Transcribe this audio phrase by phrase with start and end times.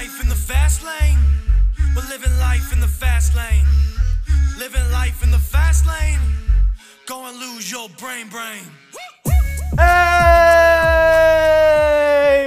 [0.00, 1.18] life in the fast lane.
[1.94, 3.66] We're living life in the fast lane.
[4.58, 6.18] Living life in the fast lane.
[7.04, 8.62] Go and lose your brain, brain.
[9.76, 10.48] Hey,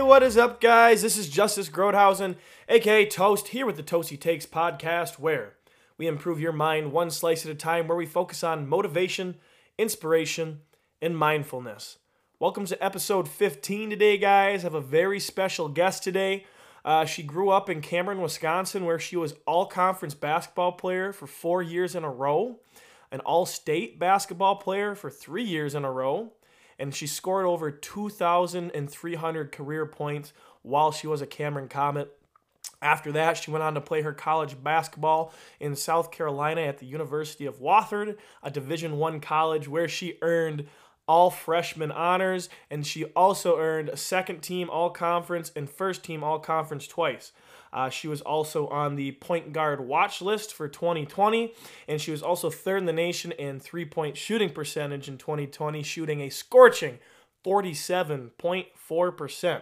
[0.02, 1.04] what is up, guys?
[1.04, 2.38] This is Justice Groothousen,
[2.70, 5.54] aka Toast, here with the Toasty Takes podcast, where
[6.00, 9.36] we improve your mind one slice at a time, where we focus on motivation,
[9.78, 10.62] inspiration,
[11.04, 12.00] and mindfulness.
[12.40, 14.62] Welcome to episode 15 today, guys.
[14.62, 16.46] I have a very special guest today.
[16.86, 21.28] Uh, she grew up in Cameron, Wisconsin, where she was all conference basketball player for
[21.28, 22.60] four years in a row,
[23.12, 26.34] an all state basketball player for three years in a row,
[26.78, 32.12] and she scored over 2,300 career points while she was a Cameron Comet.
[32.82, 36.86] After that, she went on to play her college basketball in South Carolina at the
[36.86, 40.68] University of Wofford, a Division One college where she earned
[41.08, 46.24] all freshman honors, and she also earned a second team all conference and first team
[46.24, 47.32] all conference twice.
[47.74, 51.52] Uh, she was also on the point guard watch list for 2020,
[51.88, 55.82] and she was also third in the nation in three point shooting percentage in 2020,
[55.82, 57.00] shooting a scorching
[57.46, 59.62] 47.4%.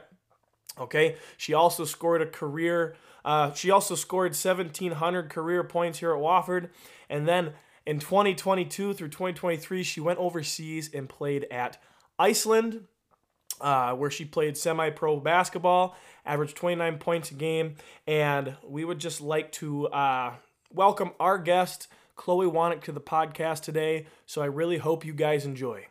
[0.79, 2.95] Okay, she also scored a career.
[3.23, 6.69] Uh, she also scored 1,700 career points here at Wofford,
[7.09, 7.53] and then
[7.91, 11.77] in 2022 through 2023, she went overseas and played at
[12.17, 12.85] Iceland,
[13.59, 17.75] uh, where she played semi pro basketball, averaged 29 points a game.
[18.07, 20.35] And we would just like to uh,
[20.73, 24.05] welcome our guest, Chloe Wanink, to the podcast today.
[24.25, 25.87] So I really hope you guys enjoy.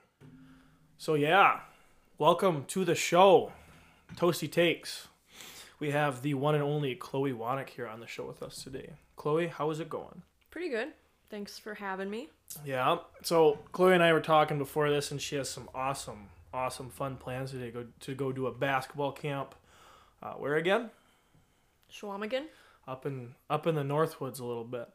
[0.96, 1.60] So, yeah,
[2.16, 3.52] welcome to the show,
[4.14, 5.08] Toasty Takes.
[5.78, 8.94] We have the one and only Chloe Wanink here on the show with us today.
[9.16, 10.22] Chloe, how is it going?
[10.50, 10.94] Pretty good.
[11.30, 12.28] Thanks for having me.
[12.64, 12.98] Yeah.
[13.22, 17.16] So Chloe and I were talking before this, and she has some awesome, awesome, fun
[17.16, 17.70] plans today.
[17.70, 19.54] Go to go do a basketball camp.
[20.22, 20.90] Uh, where again?
[21.92, 22.46] Schwamigan?
[22.88, 24.88] Up in up in the Northwoods a little bit.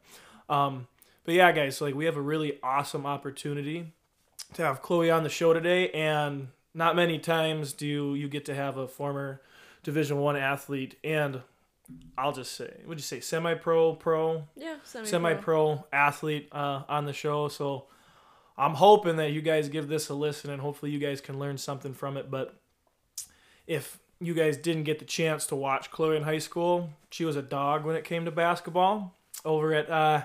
[0.49, 0.87] Um,
[1.23, 3.93] but yeah, guys, so like we have a really awesome opportunity
[4.53, 8.55] to have Chloe on the show today, and not many times do you get to
[8.55, 9.41] have a former
[9.83, 11.41] Division One athlete and
[12.17, 15.09] I'll just say, would you say semi-pro, pro, Yeah, semi-pro.
[15.09, 17.47] semi-pro athlete uh, on the show.
[17.47, 17.85] So
[18.57, 21.57] I'm hoping that you guys give this a listen and hopefully you guys can learn
[21.57, 22.31] something from it.
[22.31, 22.55] But
[23.67, 27.35] if you guys didn't get the chance to watch Chloe in high school, she was
[27.35, 29.13] a dog when it came to basketball
[29.43, 30.23] over at uh,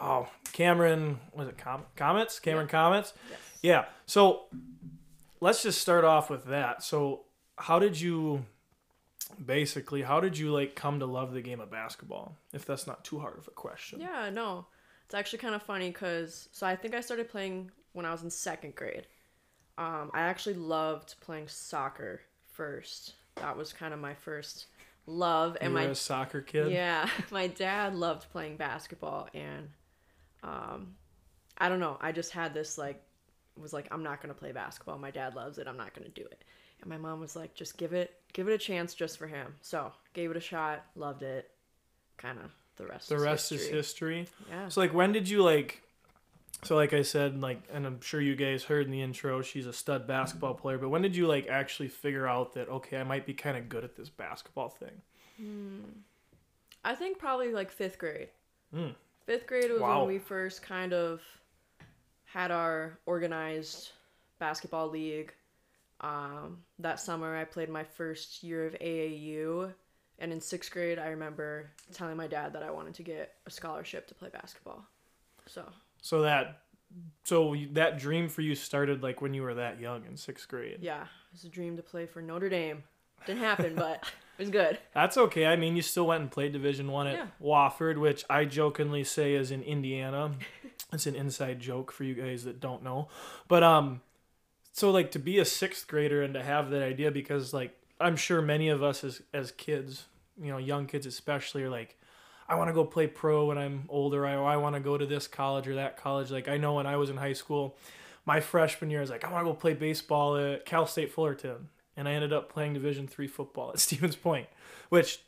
[0.00, 3.38] oh Cameron was it Com- Comets Cameron Comets Yes.
[3.62, 3.84] yeah.
[4.06, 4.44] So
[5.40, 6.82] let's just start off with that.
[6.82, 7.24] So
[7.58, 8.44] how did you
[9.44, 12.36] basically how did you like come to love the game of basketball?
[12.52, 14.00] If that's not too hard of a question.
[14.00, 14.66] Yeah, no.
[15.04, 18.22] It's actually kind of funny because, so I think I started playing when I was
[18.22, 19.06] in second grade.
[19.78, 22.22] Um, I actually loved playing soccer
[22.52, 23.14] first.
[23.36, 24.66] That was kind of my first
[25.06, 25.56] love.
[25.60, 26.72] You And were my a soccer kid.
[26.72, 29.68] Yeah, my dad loved playing basketball, and
[30.42, 30.94] um,
[31.58, 31.98] I don't know.
[32.00, 33.02] I just had this like,
[33.56, 34.98] was like, I'm not gonna play basketball.
[34.98, 35.68] My dad loves it.
[35.68, 36.44] I'm not gonna do it.
[36.80, 39.54] And my mom was like, just give it, give it a chance just for him.
[39.62, 41.50] So gave it a shot, loved it.
[42.18, 43.08] Kind of the rest.
[43.08, 43.76] The is rest is history.
[44.20, 44.28] history.
[44.50, 44.68] Yeah.
[44.68, 45.82] So like when did you like
[46.62, 49.66] so like I said like and I'm sure you guys heard in the intro she's
[49.66, 53.04] a stud basketball player but when did you like actually figure out that okay I
[53.04, 55.02] might be kind of good at this basketball thing?
[56.84, 58.28] I think probably like fifth grade.
[58.74, 58.94] Mm.
[59.26, 60.00] Fifth grade was Wow.
[60.04, 61.20] when we first kind of
[62.24, 63.90] had our organized
[64.38, 65.32] basketball league.
[66.00, 69.72] Um, that summer, I played my first year of AAU,
[70.18, 73.50] and in sixth grade, I remember telling my dad that I wanted to get a
[73.50, 74.84] scholarship to play basketball.
[75.46, 75.64] So
[76.02, 76.62] So that
[77.24, 80.78] so that dream for you started like when you were that young in 6th grade.
[80.80, 82.84] yeah, it was a dream to play for Notre Dame.
[83.26, 84.04] Didn't happen, but
[84.38, 84.78] it was good.
[84.94, 85.46] That's okay.
[85.46, 87.26] I mean, you still went and played Division One at Yeah.
[87.42, 90.34] Wofford, which I jokingly say is in Indiana.
[90.92, 93.08] it's an inside joke for you guys that don't know.
[93.48, 94.00] But um,
[94.76, 98.14] so like to be a sixth grader and to have that idea because like I'm
[98.14, 100.04] sure many of us as as kids,
[100.38, 101.96] you know, young kids especially, are like,
[102.46, 104.26] I want to go play pro when I'm older.
[104.26, 106.30] I I want to go to this college or that college.
[106.30, 107.78] Like I know when I was in high school,
[108.26, 111.10] my freshman year, I was like, I want to go play baseball at Cal State
[111.10, 114.46] Fullerton, and I ended up playing Division three football at Stevens Point,
[114.90, 115.20] which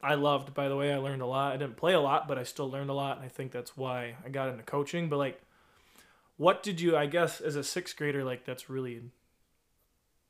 [0.00, 0.54] I loved.
[0.54, 1.52] By the way, I learned a lot.
[1.52, 3.76] I didn't play a lot, but I still learned a lot, and I think that's
[3.76, 5.08] why I got into coaching.
[5.08, 5.42] But like,
[6.40, 6.96] what did you?
[6.96, 9.02] I guess as a sixth grader, like that's really.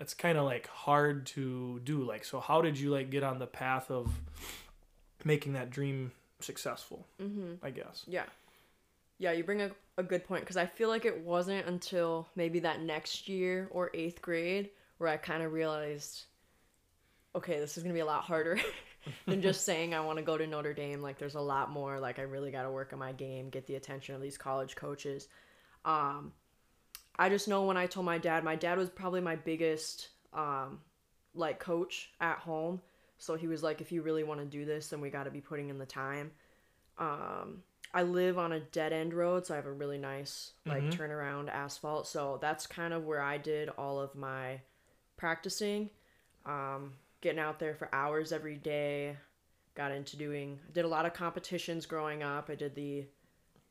[0.01, 2.03] that's kind of like hard to do.
[2.03, 4.11] Like, so how did you like get on the path of
[5.25, 6.11] making that dream
[6.41, 7.07] successful?
[7.23, 7.65] Mm-hmm.
[7.65, 8.03] I guess.
[8.09, 8.25] Yeah.
[9.19, 12.59] Yeah, you bring a, a good point because I feel like it wasn't until maybe
[12.61, 16.25] that next year or eighth grade where I kind of realized,
[17.37, 18.59] okay, this is going to be a lot harder.
[19.27, 21.03] than just saying I want to go to Notre Dame.
[21.03, 22.01] Like there's a lot more.
[22.01, 24.75] Like I really got to work on my game, get the attention of these college
[24.75, 25.29] coaches.
[25.85, 26.32] Um,
[27.17, 30.81] I just know when I told my dad, my dad was probably my biggest um,
[31.35, 32.81] like coach at home.
[33.19, 35.31] So he was like, if you really want to do this, then we got to
[35.31, 36.31] be putting in the time.
[36.99, 37.62] Um,
[37.93, 41.50] I live on a dead end road, so I have a really nice like turnaround
[41.50, 42.06] asphalt.
[42.06, 44.61] So that's kind of where I did all of my
[45.17, 45.91] practicing,
[46.47, 49.17] um, getting out there for hours every day.
[49.75, 52.50] Got into doing, did a lot of competitions growing up.
[52.50, 53.06] I did the,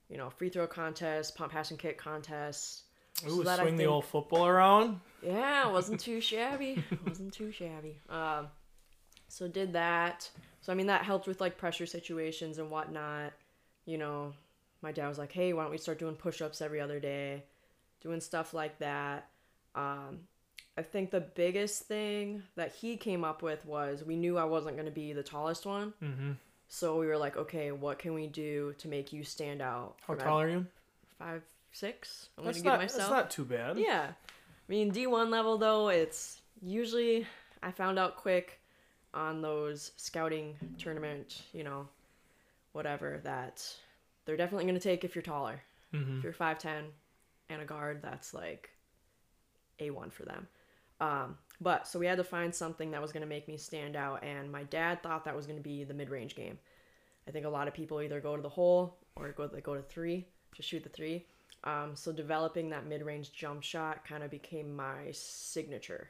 [0.10, 2.84] you know, free throw contest, pump, pass, and kick contests.
[3.28, 5.00] Ooh, So swing the old football around.
[5.22, 6.84] Yeah, wasn't too shabby.
[7.06, 7.98] wasn't too shabby.
[8.10, 8.48] Um,
[9.28, 10.30] so did that.
[10.62, 13.34] So I mean that helped with like pressure situations and whatnot.
[13.86, 14.34] You know,
[14.82, 17.44] my dad was like, "Hey, why don't we start doing push-ups every other day,
[18.02, 19.28] doing stuff like that."
[19.76, 20.22] Um,
[20.78, 24.76] I think the biggest thing that he came up with was we knew I wasn't
[24.76, 25.94] going to be the tallest one.
[26.02, 26.32] Mm-hmm.
[26.70, 29.96] So we were like, okay, what can we do to make you stand out?
[30.08, 30.66] How tall are you?
[31.18, 32.30] Five, six.
[32.38, 33.00] I'm That's gonna not, give myself.
[33.00, 33.78] that's not too bad.
[33.78, 34.08] Yeah.
[34.12, 37.26] I mean, D1 level, though, it's usually,
[37.64, 38.60] I found out quick
[39.16, 41.88] on those scouting tournament, you know,
[42.74, 43.66] whatever, that
[44.26, 45.60] they're definitely going to take if you're taller.
[45.92, 46.20] Mm-hmm.
[46.20, 46.84] If you're 5'10
[47.50, 48.70] and a guard, that's like
[49.80, 50.48] A1 for them.
[51.02, 53.96] Um, but so we had to find something that was going to make me stand
[53.96, 56.58] out, and my dad thought that was going to be the mid range game.
[57.28, 59.76] I think a lot of people either go to the hole or go they go
[59.76, 60.26] to three,
[60.56, 61.26] to shoot the three.
[61.64, 66.10] Um, so developing that mid range jump shot kind of became my signature,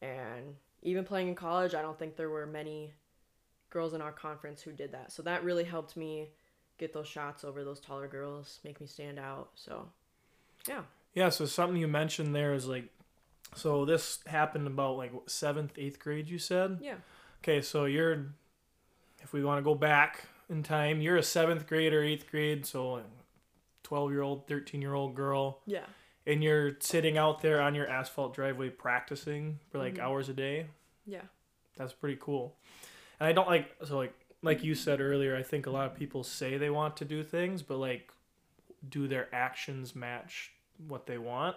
[0.00, 2.92] and even playing in college, I don't think there were many
[3.70, 5.12] girls in our conference who did that.
[5.12, 6.30] So that really helped me
[6.78, 9.50] get those shots over those taller girls, make me stand out.
[9.54, 9.88] So,
[10.68, 10.82] yeah.
[11.14, 12.88] Yeah, so something you mentioned there is like,
[13.54, 16.78] so this happened about like seventh, eighth grade, you said?
[16.80, 16.94] Yeah.
[17.42, 18.26] Okay, so you're,
[19.22, 22.64] if we want to go back in time, you're a seventh grade or eighth grade,
[22.66, 23.02] so
[23.82, 25.84] 12 year old, 13 year old girl, Yeah.
[26.26, 30.00] and you're sitting out there on your asphalt driveway practicing for like Mhm.
[30.00, 30.68] hours a day.
[31.06, 31.22] Yeah.
[31.76, 32.56] That's pretty cool.
[33.18, 35.94] And I don't like, so like, like you said earlier, I think a lot of
[35.96, 38.12] people say they want to do things, but like,
[38.88, 40.52] do their actions match
[40.88, 41.56] what they want?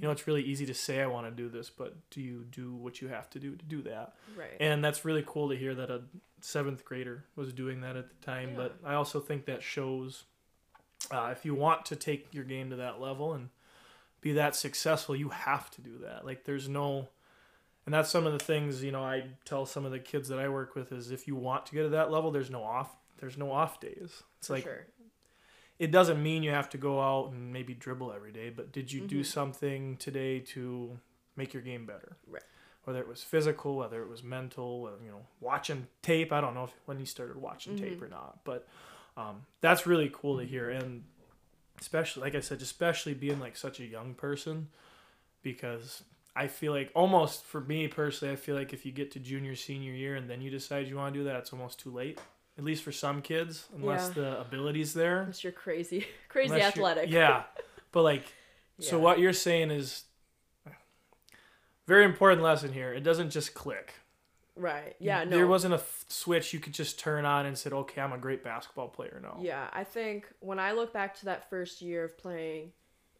[0.00, 2.44] You know, it's really easy to say I want to do this, but do you
[2.50, 4.14] do what you have to do to do that?
[4.36, 4.56] Right.
[4.60, 6.02] And that's really cool to hear that a
[6.40, 8.52] seventh grader was doing that at the time.
[8.56, 10.24] But I also think that shows
[11.10, 13.48] uh, if you want to take your game to that level and
[14.20, 16.24] be that successful, you have to do that.
[16.24, 17.08] Like, there's no,
[17.86, 20.38] and that's some of the things you know I tell some of the kids that
[20.38, 22.90] I work with is if you want to get to that level, there's no off,
[23.18, 24.22] there's no off days.
[24.38, 24.86] It's For like sure.
[25.80, 28.92] It doesn't mean you have to go out and maybe dribble every day, but did
[28.92, 29.26] you do Mhm.
[29.26, 31.00] something today to
[31.36, 32.18] make your game better?
[32.26, 32.42] Right.
[32.84, 36.32] Whether it was physical, whether it was mental, you know, watching tape.
[36.32, 38.02] I don't know if, when you started watching tape Mhm.
[38.02, 38.68] or not, but
[39.16, 40.68] um, that's really cool to hear.
[40.68, 41.04] And
[41.80, 44.68] especially, like I said, especially being like such a young person,
[45.42, 46.04] because
[46.36, 49.54] I feel like almost for me personally, I feel like if you get to junior,
[49.56, 52.20] senior year and then you decide you want to do that, it's almost too late.
[52.60, 54.22] At least for some kids, unless Yeah.
[54.22, 55.20] the ability's there.
[55.22, 57.08] Unless you're crazy, crazy Unless athletic.
[57.08, 57.44] Yeah,
[57.90, 58.24] but like,
[58.80, 60.04] so what you're saying is
[61.86, 62.92] very important lesson here.
[62.92, 63.94] It doesn't just click.
[64.56, 64.94] Right.
[64.98, 65.24] Yeah.
[65.24, 65.30] No.
[65.38, 68.18] There wasn't a f- switch you could just turn on and said, "Okay, I'm a
[68.18, 72.04] great basketball player now." Yeah, I think when I look back to that first year
[72.04, 72.72] of playing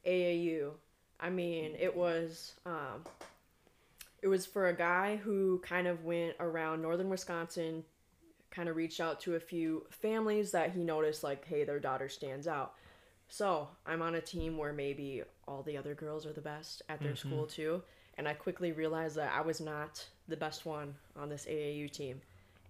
[0.05, 0.73] AAU,
[1.19, 3.05] I mean, it was um,
[4.21, 7.85] it was for a guy who kind of went around northern Wisconsin,
[8.51, 12.09] kind of reached out to a few families that he noticed like, hey, their daughter
[12.09, 12.75] stands out.
[13.29, 17.01] So I'm on a team where maybe all the other girls are the best at
[17.01, 17.81] their school too,
[18.19, 22.21] and I quickly realized that I was not the best one on this AAU team,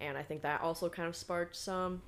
[0.03, 2.03] and I think that also kind of sparked some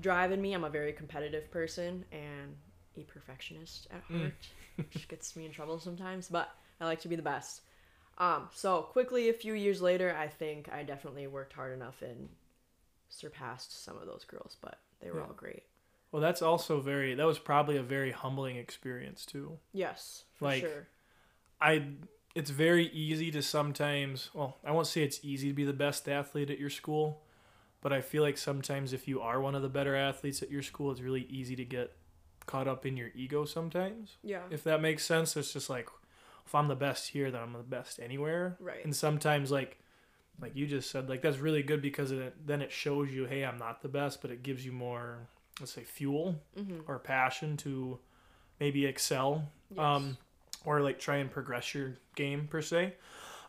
[0.00, 0.52] drive in me.
[0.52, 2.54] I'm a very competitive person and
[2.98, 4.34] a perfectionist at heart,
[4.76, 7.62] which gets me in trouble sometimes, but I like to be the best.
[8.18, 12.28] Um, so quickly, a few years later, I think I definitely worked hard enough and
[13.08, 15.26] surpassed some of those girls, but they were Yeah.
[15.26, 15.64] all great.
[16.12, 17.14] Well, that's also very.
[17.14, 19.58] That was probably a very humbling experience too.
[19.72, 20.86] Yes, for Like, sure.
[21.60, 21.88] I.
[22.34, 24.30] It's very easy to sometimes.
[24.34, 27.22] Well, I won't say it's easy to be the best athlete at your school,
[27.80, 30.62] but I feel like sometimes if you are one of the better athletes at your
[30.62, 31.96] school, it's really easy to get
[32.44, 34.18] caught up in your ego sometimes.
[34.22, 34.42] Yeah.
[34.50, 35.34] if that makes sense.
[35.36, 35.88] It's just like
[36.44, 38.56] if I'm the best here, then I'm the best anywhere.
[38.60, 38.84] Right.
[38.84, 39.78] And sometimes like
[40.40, 43.44] like you just said, like that's really good because it, then it shows you, hey,
[43.44, 45.28] I'm not the best, but it gives you more,
[45.60, 46.80] let's say, fuel Mm-hmm.
[46.86, 47.98] or passion to
[48.60, 50.16] maybe excel, um,
[50.64, 52.94] or like try and progress your game per se.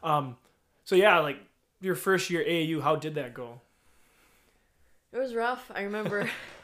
[0.03, 0.38] Um,
[0.86, 1.39] so yeah, like
[1.82, 3.62] your first year AAU, how did that go?
[5.13, 5.72] It was rough.
[5.74, 6.29] I remember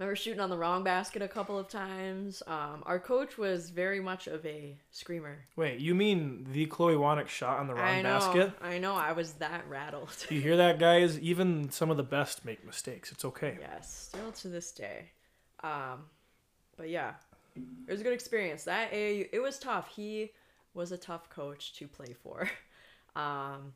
[0.00, 2.42] remember shooting on the wrong basket a couple of times.
[2.46, 5.44] Um, our coach was very much of a screamer.
[5.56, 8.18] Wait, you mean the Chloe Wanink shot on the wrong I know.
[8.18, 8.52] basket?
[8.62, 8.94] I know.
[8.94, 10.08] I was that rattled.
[10.30, 11.18] You hear that, guys?
[11.18, 13.12] Even some of the best make mistakes.
[13.12, 13.58] It's okay.
[13.60, 15.10] yes, still to this day.
[15.62, 16.04] Um,
[16.78, 17.12] but yeah,
[17.54, 18.64] it was a good experience.
[18.64, 19.88] That AAU, it was tough.
[19.94, 20.30] He
[20.72, 22.48] was a tough coach to play for.
[23.16, 23.72] Um,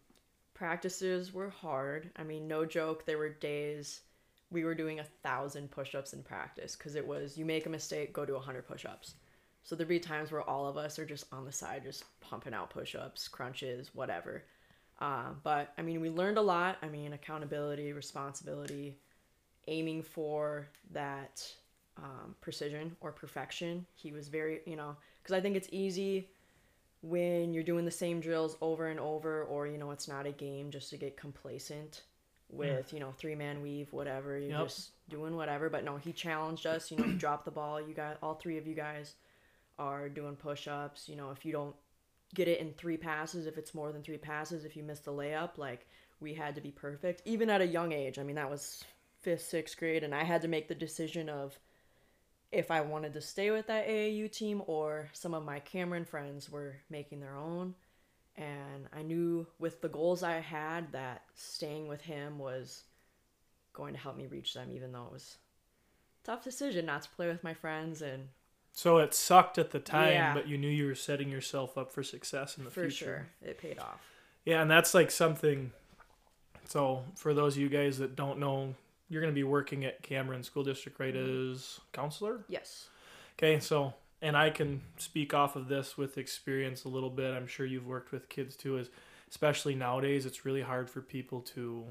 [0.54, 2.09] practices were hard.
[2.14, 3.04] I mean, no joke.
[3.04, 4.02] There were days
[4.50, 8.12] we were doing a thousand push-ups in practice because it was you make a mistake,
[8.12, 9.14] go to a hundred push-ups.
[9.62, 12.52] So there'd be times where all of us are just on the side, just pumping
[12.52, 14.44] out push-ups, crunches, whatever.
[15.00, 16.76] Um, but I mean, we learned a lot.
[16.82, 18.98] I mean, accountability, responsibility,
[19.66, 21.50] aiming for that
[21.96, 23.86] um, precision or perfection.
[23.94, 26.28] He was very, you know, because I think it's easy
[27.02, 30.32] when you're doing the same drills over and over, or you know, it's not a
[30.32, 32.02] game just to get complacent
[32.50, 32.92] with mm.
[32.92, 34.38] you know three man weave, whatever.
[34.38, 34.68] You're Yep.
[34.68, 35.68] just doing whatever.
[35.68, 36.90] But no, he challenged us.
[36.90, 37.80] You know, you drop the ball.
[37.80, 39.14] You got all three of you guys
[39.78, 41.08] are doing push ups.
[41.08, 41.74] You know, if you don't
[42.34, 45.12] get it in three passes, if it's more than three passes, if you miss the
[45.12, 45.86] layup, like
[46.20, 48.18] we had to be perfect, even at a young age.
[48.18, 48.84] I mean, that was
[49.20, 51.58] fifth, sixth grade, and I had to make the decision of
[52.52, 56.50] if I wanted to stay with that AAU team or some of my Cameron friends
[56.50, 57.74] were making their own.
[58.37, 62.83] And I knew with the goals I had that staying with him was
[63.73, 65.37] going to help me reach them, even though it was
[66.23, 68.29] a tough decision not to play with my friends and
[68.73, 70.35] So it sucked at the time, Yeah.
[70.35, 73.29] but you knew you were setting yourself up for success in the for future.
[73.41, 74.00] For sure it paid off.
[74.45, 75.71] Yeah, and that's like something.
[76.67, 78.75] So for those of you guys that don't know,
[79.09, 81.14] you're going to be working at Cameron School District, right?
[81.14, 81.53] Mm-hmm.
[81.53, 82.45] As counselor.
[82.49, 82.88] Yes.
[83.38, 87.35] Okay, so and I can speak off of this with experience a little bit.
[87.35, 88.78] I'm sure you've worked with kids too.
[88.78, 88.88] Is
[89.28, 91.85] especially nowadays, it's really hard for people to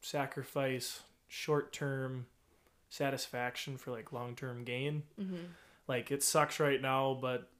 [0.00, 2.26] sacrifice short-term
[2.88, 5.02] satisfaction for like long-term gain.
[5.20, 5.44] Mm-hmm.
[5.86, 7.50] Like it sucks right now, but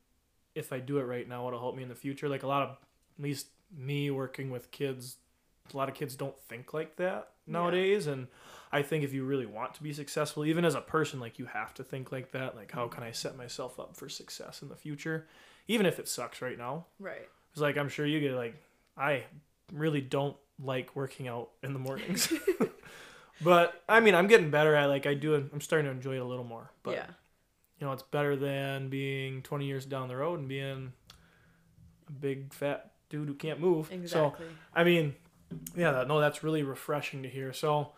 [0.54, 2.28] if I do it right now, it'll help me in the future.
[2.28, 5.16] Like a lot of, at least me working with kids,
[5.75, 8.06] a lot of kids don't think like that nowadays.
[8.06, 8.28] And
[8.73, 11.46] I think if you really want to be successful, even as a person, like you
[11.46, 12.56] have to think like that.
[12.56, 15.26] Like, how can I set myself up for success in the future,
[15.68, 16.87] even if it sucks right now?
[16.99, 17.28] Right.
[17.52, 18.54] It's like I'm sure you get like,
[18.96, 19.25] I
[19.73, 22.32] really don't like working out in the mornings.
[23.42, 25.35] but I mean, I'm getting better at like I do.
[25.35, 26.70] I'm starting to enjoy it a little more.
[26.82, 27.06] But yeah.
[27.78, 30.92] you know, it's better than being 20 years down the road and being
[32.08, 33.88] a big fat dude who can't move.
[33.88, 34.46] So, Exactly.
[34.75, 35.14] I mean,
[35.76, 37.52] yeah, no, that's really refreshing to hear.
[37.52, 37.92] So,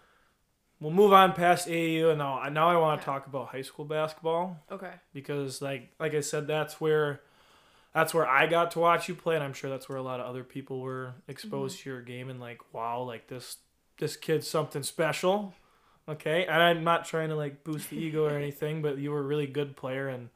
[0.81, 3.19] we'll move on past AAU and now, now I want to Okay.
[3.19, 4.93] talk about high school basketball okay.
[5.13, 7.21] because, like, like I said, that's where.
[7.95, 10.21] That's where I got to watch you play, and I'm sure that's where a lot
[10.21, 11.85] of other people were exposed mm-hmm.
[11.85, 13.57] to your game and like, wow, like this
[13.99, 15.55] this kid's something special.
[16.09, 19.21] Okay, and I'm not trying to like boost the ego or anything, but you were
[19.21, 20.29] a really good player, and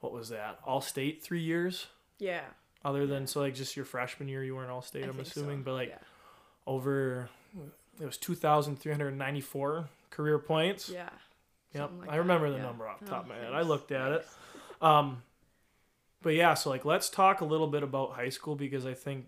[0.00, 0.58] what was that?
[0.64, 1.86] All state three years.
[2.18, 2.42] Yeah.
[2.84, 5.04] Other than so like just your freshman year, you weren't all state.
[5.04, 5.64] I I'm assuming, so.
[5.64, 5.98] but like yeah.
[6.66, 7.28] over
[8.00, 10.88] it was 2,394 career points.
[10.88, 11.08] Yeah.
[11.74, 12.66] Yep, like I remember that, the yeah.
[12.68, 13.52] number off the Oh, top of my head.
[13.52, 14.26] I looked at it.
[14.80, 15.22] Um,
[16.22, 19.26] but yeah, so like let's talk a little bit about high school because I think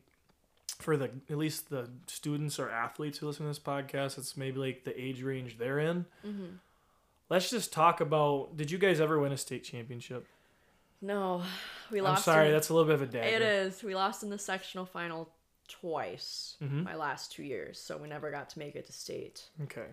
[0.78, 4.58] for the at least the students or athletes who listen to this podcast, it's maybe
[4.58, 6.06] like the age range they're in.
[6.26, 6.44] Mm-hmm.
[7.28, 8.56] Let's just talk about.
[8.56, 10.26] Did you guys ever win a state championship?
[11.02, 11.42] No,
[11.90, 12.26] we lost.
[12.26, 13.36] I'm sorry, in- that's a little bit of a dagger.
[13.36, 13.82] It is.
[13.82, 15.28] We lost in the sectional final
[15.68, 16.84] twice Mhm.
[16.84, 19.48] my last two years, so we never got to make it to state.
[19.64, 19.86] Okay.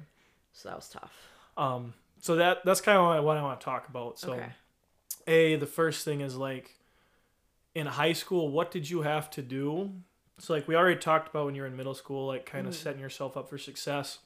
[0.54, 1.14] So that was tough.
[1.58, 1.94] Um.
[2.20, 4.18] So that that's kind of what I want to talk about.
[4.18, 4.52] So, okay.
[5.28, 6.80] a the first thing is like
[7.76, 9.92] in high school, what did you have to do?
[10.40, 12.78] So like we already talked about when you're in middle school, like kind of Mhm.
[12.78, 14.20] setting yourself up for success.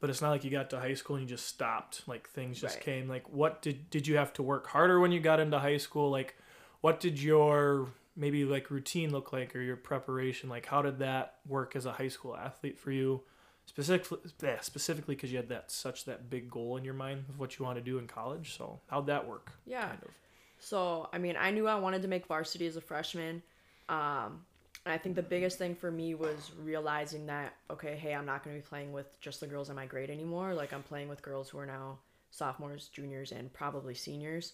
[0.00, 2.06] But it's not like you got to high school and you just stopped.
[2.06, 2.84] Like things just Right.
[2.84, 3.08] came.
[3.08, 6.10] Like what did did you have to work harder when you got into high school?
[6.10, 6.36] Like
[6.82, 10.48] what did your maybe like routine look like or your preparation?
[10.48, 13.22] Like how did that work as a high school athlete for you?
[13.66, 14.18] Specifically,
[14.60, 17.64] specifically because you had that such that big goal in your mind of what you
[17.64, 18.56] want to do in college.
[18.56, 19.50] So how'd that work?
[19.66, 19.88] Yeah.
[19.88, 20.10] Kind of.
[20.58, 23.42] So, I mean, I knew I wanted to make varsity as a freshman.
[23.88, 24.44] Um,
[24.84, 28.44] and I think the biggest thing for me was realizing that, okay, hey, I'm not
[28.44, 30.54] going to be playing with just the girls in my grade anymore.
[30.54, 31.98] Like, I'm playing with girls who are now
[32.30, 34.52] sophomores, juniors, and probably seniors.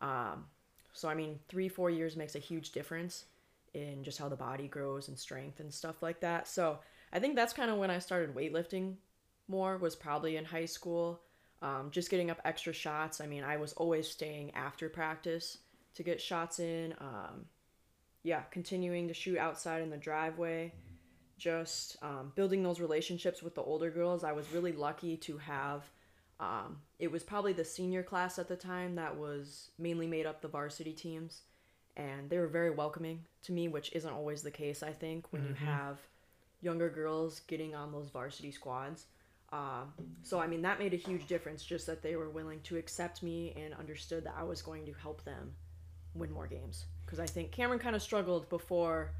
[0.00, 0.44] Um,
[0.92, 3.24] so, I mean, three, four years makes a huge difference
[3.74, 6.48] in just how the body grows and strength and stuff like that.
[6.48, 6.78] So,
[7.12, 8.94] I think that's kind of when I started weightlifting
[9.48, 11.20] more, was probably in high school
[11.62, 13.20] um, just getting up extra shots.
[13.20, 15.58] I mean, I was always staying after practice
[15.94, 16.94] to get shots in.
[16.98, 17.46] Um,
[18.22, 20.72] yeah, continuing to shoot outside in the driveway,
[21.38, 24.24] just um, building those relationships with the older girls.
[24.24, 25.84] I was really lucky to have.
[26.40, 30.40] Um, it was probably the senior class at the time that was mainly made up
[30.40, 31.42] the varsity teams,
[31.96, 34.82] and they were very welcoming to me, which isn't always the case.
[34.82, 35.98] I think when you have
[36.62, 39.06] younger girls getting on those varsity squads.
[39.52, 39.92] Um,
[40.22, 41.64] so I mean that made a huge difference.
[41.64, 44.92] Just that they were willing to accept me and understood that I was going to
[44.92, 45.52] help them
[46.14, 46.86] win more games.
[47.04, 49.12] Because I think Cameron kind of struggled before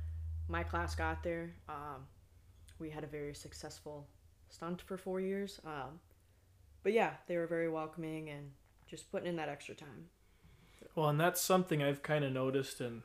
[0.48, 1.52] my class got there.
[1.68, 2.06] Um,
[2.78, 4.06] we had a very successful
[4.48, 5.60] stunt for four years.
[5.66, 5.98] Um,
[6.82, 8.50] but yeah, they were very welcoming and
[8.88, 10.06] just putting in that extra time.
[10.94, 13.02] Well, and that's something I've kind of noticed, and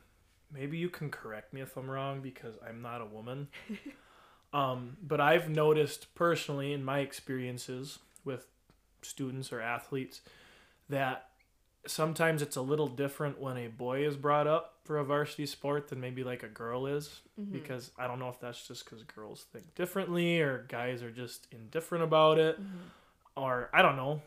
[0.52, 3.48] maybe you can correct me if I'm wrong because I'm not a woman.
[4.52, 8.46] um, but I've noticed personally in my experiences with
[9.02, 10.20] students or athletes
[10.88, 11.28] that
[11.86, 15.88] sometimes it's a little different when a boy is brought up for a varsity sport
[15.88, 17.20] than maybe like a girl is
[17.52, 21.46] because I don't know if that's just because girls think differently or guys are just
[21.52, 22.58] indifferent about it
[23.36, 24.22] or I don't know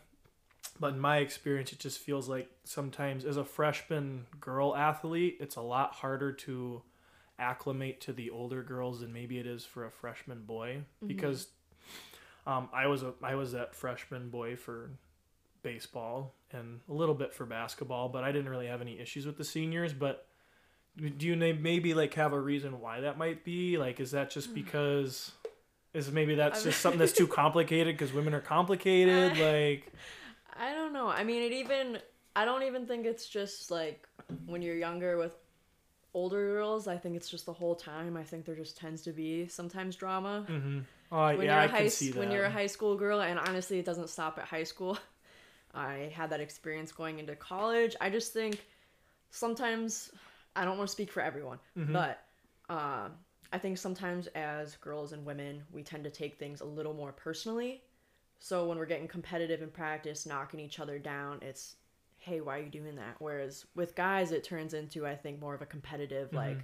[0.80, 5.56] but in my experience it just feels like sometimes as a freshman girl athlete it's
[5.56, 6.82] a lot harder to
[7.38, 11.48] acclimate to the older girls than maybe it is for a freshman boy because
[12.46, 14.92] um, I was a I was that freshman boy for
[15.62, 19.38] baseball and a little bit for basketball but I didn't really have any issues with
[19.38, 20.26] the seniors but
[20.98, 23.78] do you maybe like have a reason why that might be?
[23.78, 25.32] Like is that just because
[25.94, 29.92] is maybe that's just something that's too complicated because women are complicated like
[30.60, 31.08] I don't know.
[31.08, 32.00] I mean, it even
[32.36, 34.08] I don't even think it's just like
[34.46, 35.32] when you're younger with
[36.14, 36.88] older girls.
[36.88, 38.18] I think it's just the whole time.
[38.18, 40.46] I think there just tends to be sometimes drama
[41.12, 43.22] oh when yeah you're I a high can see when you're a high school girl.
[43.22, 44.98] And honestly, it doesn't stop at high school.
[45.74, 47.96] I had that experience going into college.
[48.02, 48.60] I just think
[49.32, 50.12] sometimes
[50.56, 51.94] I don't want to speak for everyone, Mm-hmm.
[51.94, 52.24] but
[52.70, 53.12] um,
[53.52, 57.12] I think sometimes as girls and women, we tend to take things a little more
[57.12, 57.82] personally.
[58.40, 61.76] So when we're getting competitive in practice, knocking each other down, it's
[62.18, 63.16] hey, why are you doing that?
[63.20, 66.38] Whereas with guys, it turns into I think more of a competitive mm-hmm.
[66.38, 66.64] like,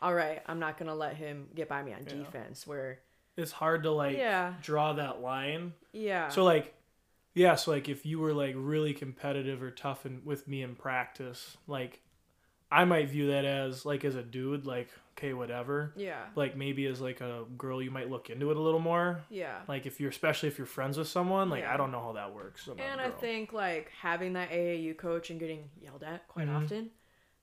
[0.00, 2.66] all right, I'm not gonna let him get by me on defense.
[2.66, 3.00] Where
[3.36, 4.54] it's hard to like Yeah.
[4.62, 6.74] draw that line yeah, So like,
[7.34, 7.54] yeah.
[7.54, 11.56] So like, if you were like really competitive or tough in, with me in practice,
[11.66, 12.00] like,
[12.70, 15.92] I might view that as like as a dude, like okay, whatever.
[15.96, 19.22] yeah, Like maybe as like a girl, you might look into it a little more.
[19.30, 19.60] yeah.
[19.66, 21.72] Like if you're, especially if you're friends with someone, like Yeah.
[21.74, 22.68] I don't know how that works.
[22.78, 26.64] And I think like having that AAU coach and getting yelled at quite Mm-hmm.
[26.64, 26.90] often,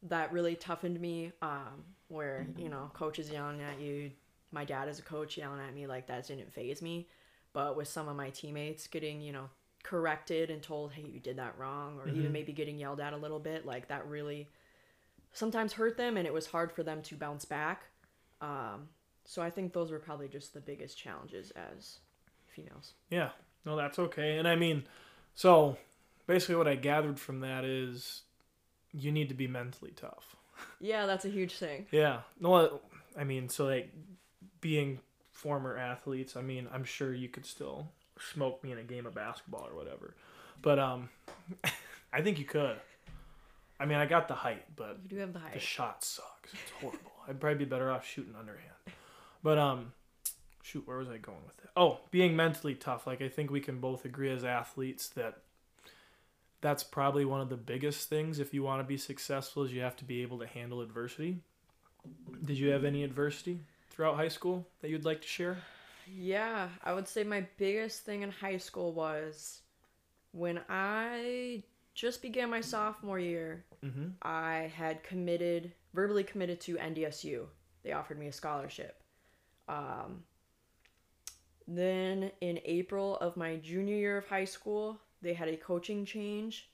[0.04, 1.32] that really toughened me.
[1.42, 4.12] Um, where you know coaches yelling at you,
[4.52, 7.08] my dad as a coach yelling at me like that didn't faze me,
[7.54, 9.50] but with some of my teammates getting you know
[9.84, 12.18] corrected and told hey you did that wrong or Mm-hmm.
[12.20, 14.48] even maybe getting yelled at a little bit like that really
[15.34, 17.84] sometimes hurt them and it was hard for them to bounce back.
[18.42, 18.90] Um,
[19.26, 22.00] so I think those were probably just the biggest challenges as
[22.48, 22.94] females.
[23.10, 23.30] Yeah,
[23.66, 24.38] no, that's okay.
[24.38, 24.84] And I mean,
[25.34, 25.78] so
[26.28, 28.22] basically, what I gathered from that is
[28.92, 30.36] you need to be mentally tough.
[30.80, 31.88] Yeah, that's a huge thing.
[31.92, 32.20] Yeah.
[32.40, 32.82] No,
[33.18, 33.92] I mean, so like
[34.62, 35.00] being
[35.32, 37.88] former athletes, I mean, I'm sure you could still
[38.20, 40.16] smoke me in a game of basketball or whatever.
[40.62, 41.10] But um
[42.14, 42.78] I think you could.
[43.84, 45.52] I mean, I got the height, but You do have the height.
[45.54, 46.54] the shot sucks.
[46.54, 47.12] It's horrible.
[47.28, 48.72] I'd probably be better off shooting underhand.
[49.44, 49.92] But um
[50.62, 51.70] shoot, where was I going with it?
[51.76, 53.06] Oh, being mentally tough.
[53.06, 55.40] Like I think we can both agree as athletes that
[56.62, 59.82] that's probably one of the biggest things if you want to be successful is you
[59.82, 61.40] have to be able to handle adversity.
[62.46, 65.58] Did you have any adversity throughout high school that you'd like to share?
[66.08, 69.60] Yeah, I would say my biggest thing in high school was
[70.32, 71.64] when I
[71.94, 74.08] just began my sophomore year, Mm-hmm.
[74.22, 77.46] I had committed, verbally committed to NDSU.
[77.84, 79.02] They offered me a scholarship.
[79.68, 80.24] Um,
[81.68, 86.70] then in April of my junior year of high school, they had a coaching change,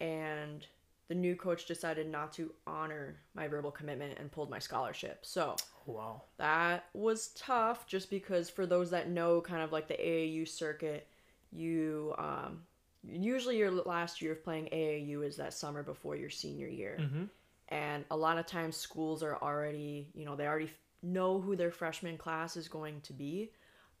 [0.00, 0.66] and
[1.08, 5.20] the new coach decided not to honor my verbal commitment and pulled my scholarship.
[5.22, 5.56] So
[5.88, 6.22] Oh, wow.
[6.38, 11.08] that was tough just because for those that know kind of like the AAU circuit,
[11.52, 12.62] you um
[13.06, 16.98] usually your last year of playing AAU is that summer before your senior year.
[17.00, 17.24] Mm-hmm.
[17.68, 20.70] And a lot of times schools are already, you know, they already
[21.02, 23.52] know who their freshman class is going to be.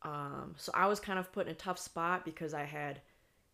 [0.02, 3.00] Um, so I was kind of put in a tough spot because I had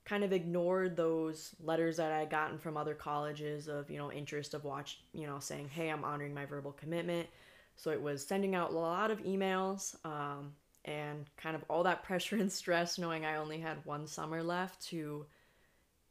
[0.05, 4.13] kind of ignored those letters that I had gotten from other colleges of, you know,
[4.13, 7.29] interest of watch, you know, saying, hey, I'm honoring my verbal commitment.
[7.75, 10.53] So it was sending out a lot of emails um,
[10.85, 14.81] and kind of all that pressure and stress knowing I only had one summer left
[14.89, 15.27] to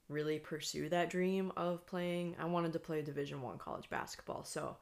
[0.10, 2.36] really pursue that dream of playing.
[2.40, 4.44] I wanted to play Division One college basketball.
[4.44, 4.78] So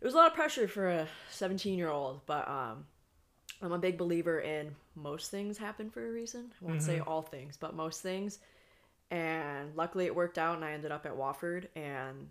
[0.00, 2.86] it was a lot of pressure for a 17 year old, but um,
[3.62, 6.52] I'm a big believer in most things happen for a reason.
[6.60, 8.38] I won't say all things, but most things.
[9.10, 12.28] And luckily it worked out and I ended up at Wofford and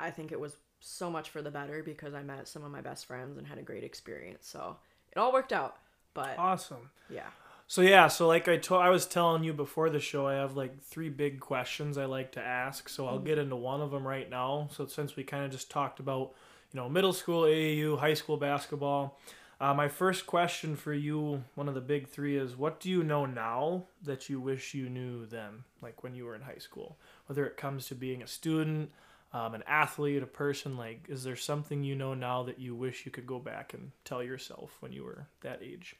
[0.00, 2.80] I think it was so much for the better because I met some of my
[2.80, 4.48] best friends and had a great experience.
[4.48, 4.76] So
[5.12, 5.76] it all worked out.
[6.14, 6.90] But Awesome.
[7.08, 7.28] yeah.
[7.72, 10.58] So yeah, so like I told, I was telling you before the show, I have
[10.58, 12.86] like three big questions I like to ask.
[12.86, 14.68] So I'll get into one of them right now.
[14.76, 16.34] So since we kind of just talked about,
[16.70, 19.18] you know, middle school AAU, high school basketball,
[19.58, 23.02] uh, my first question for you, one of the big three, is what do you
[23.02, 26.98] know now that you wish you knew then, like when you were in high school?
[27.24, 28.90] Whether it comes to being a student,
[29.32, 33.06] um, an athlete, a person, like, is there something you know now that you wish
[33.06, 35.96] you could go back and tell yourself when you were that age?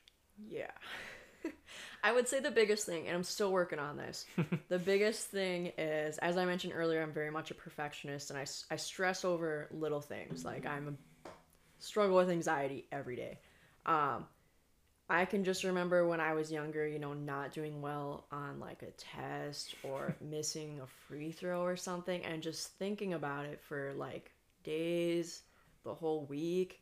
[0.51, 0.71] Yeah.
[2.03, 4.27] I would say the biggest thing, and I'm still working on this,
[4.69, 8.47] the biggest thing is, as I mentioned earlier, I'm very much a perfectionist and I,
[8.71, 10.45] I stress over little things.
[10.45, 11.29] Like, I'm a
[11.79, 13.39] struggle with anxiety every day.
[13.87, 14.27] Um,
[15.09, 18.83] I can just remember when I was younger, you know, not doing well on like
[18.83, 23.93] a test or missing a free throw or something, and just thinking about it for
[23.95, 24.33] like
[24.65, 25.43] days,
[25.85, 26.81] the whole week.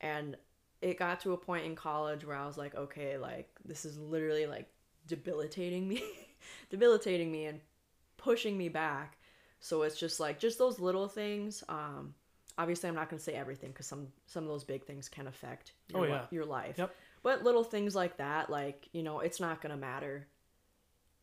[0.00, 0.36] And
[0.82, 3.98] it got to a point in college where I was like, okay, like this is
[3.98, 4.68] literally like
[5.06, 6.02] debilitating me,
[6.70, 7.60] debilitating me and
[8.16, 9.18] pushing me back.
[9.60, 11.62] So it's just like just those little things.
[11.68, 12.14] Um,
[12.56, 15.72] obviously, I'm not gonna say everything because some some of those big things can affect
[15.88, 16.22] your, Oh, yeah.
[16.30, 16.76] your life.
[16.78, 16.94] Yep.
[17.22, 20.26] But little things like that, like you know, it's not gonna matter.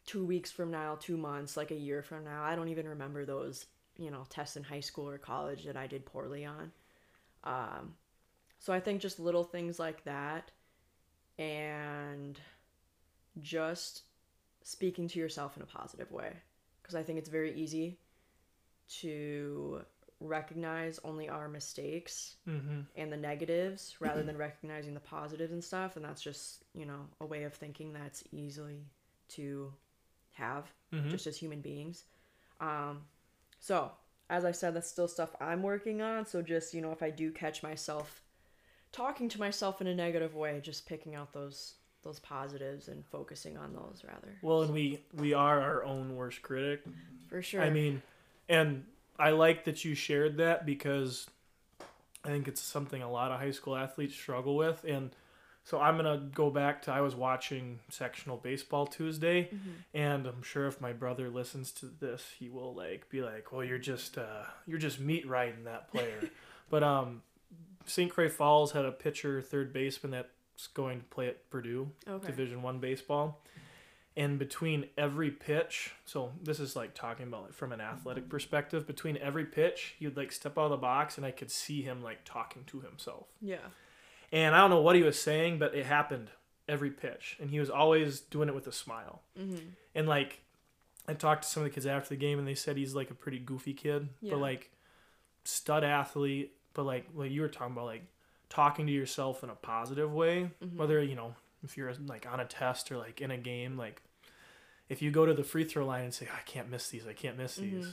[0.05, 3.25] Two weeks from now, two months, like a year from now, I don't even remember
[3.25, 3.65] those
[3.97, 6.71] you know tests in high school or college that I did poorly on.
[7.43, 7.95] Um,
[8.59, 10.51] so I think just little things like that
[11.37, 12.39] and
[13.41, 14.03] just
[14.63, 16.33] speaking to yourself in a positive way.
[16.81, 17.97] Because I think it's very easy
[18.99, 19.81] to
[20.19, 22.81] recognize only our mistakes Mm-hmm.
[22.95, 25.95] and the negatives rather than recognizing the positives and stuff.
[25.95, 28.85] And that's just, you know, a way of thinking that's easily
[29.29, 29.73] to
[30.33, 31.09] have Mhm.
[31.11, 32.05] just as human beings.
[32.59, 33.05] Um,
[33.59, 33.91] so,
[34.29, 36.25] as I said, that's still stuff I'm working on.
[36.25, 38.21] So, just, you know, if I do catch myself
[38.97, 43.57] talking to myself in a negative way, just picking out those those positives and focusing
[43.57, 44.37] on those rather.
[44.41, 46.83] Well, and we we are our own worst critic.
[47.29, 47.61] For sure.
[47.61, 48.01] I mean,
[48.49, 48.85] and
[49.19, 51.27] I like that you shared that because
[52.23, 54.83] I think it's something a lot of high school athletes struggle with.
[54.87, 55.11] And
[55.63, 59.51] so I'm gonna go back to I was watching sectional baseball Tuesday,
[59.93, 63.63] and I'm sure if my brother listens to this, he will like be like, "Well,
[63.63, 66.31] you're just uh, you're just meat riding that player."
[66.69, 67.21] but um,
[67.85, 68.11] St.
[68.11, 71.89] Croix Falls had a pitcher, third baseman that's going to play at Purdue.
[72.07, 72.27] okay.
[72.27, 73.41] Division One baseball.
[74.17, 78.87] And between every pitch, so this is like talking about like from an athletic perspective.
[78.87, 82.01] Between every pitch, he'd like step out of the box, and I could see him
[82.01, 83.27] like talking to himself.
[83.41, 83.57] Yeah.
[84.31, 86.31] And I don't know what he was saying, but it happened
[86.67, 89.21] every pitch, and he was always doing it with a smile.
[89.39, 89.67] Mm-hmm.
[89.93, 90.41] And like,
[91.07, 93.11] I talked to some of the kids after the game, and they said he's like
[93.11, 94.31] a pretty goofy kid, Yeah.
[94.31, 94.71] but like
[95.43, 96.53] stud athlete.
[96.77, 98.05] But like, like you were talking about, like
[98.49, 100.77] talking to yourself in a positive way, Mm-hmm.
[100.77, 104.01] whether you know if you're like on a test or like in a game, like
[104.87, 107.13] if you go to the free throw line and say, I can't miss these, I
[107.13, 107.83] can't miss these,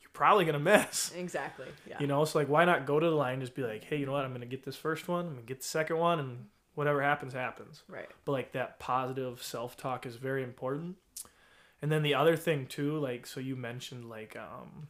[0.00, 1.12] you're probably gonna miss.
[1.14, 1.66] Exactly.
[1.88, 1.96] Yeah.
[2.00, 3.96] You know, so like why not go to the line and just be like, hey,
[3.96, 6.20] you know what, I'm gonna get this first one, I'm gonna get the second one,
[6.20, 7.82] and whatever happens, happens.
[7.88, 8.08] Right.
[8.24, 10.96] But like that positive self talk is very important.
[11.82, 14.86] And then the other thing too, like so you mentioned like um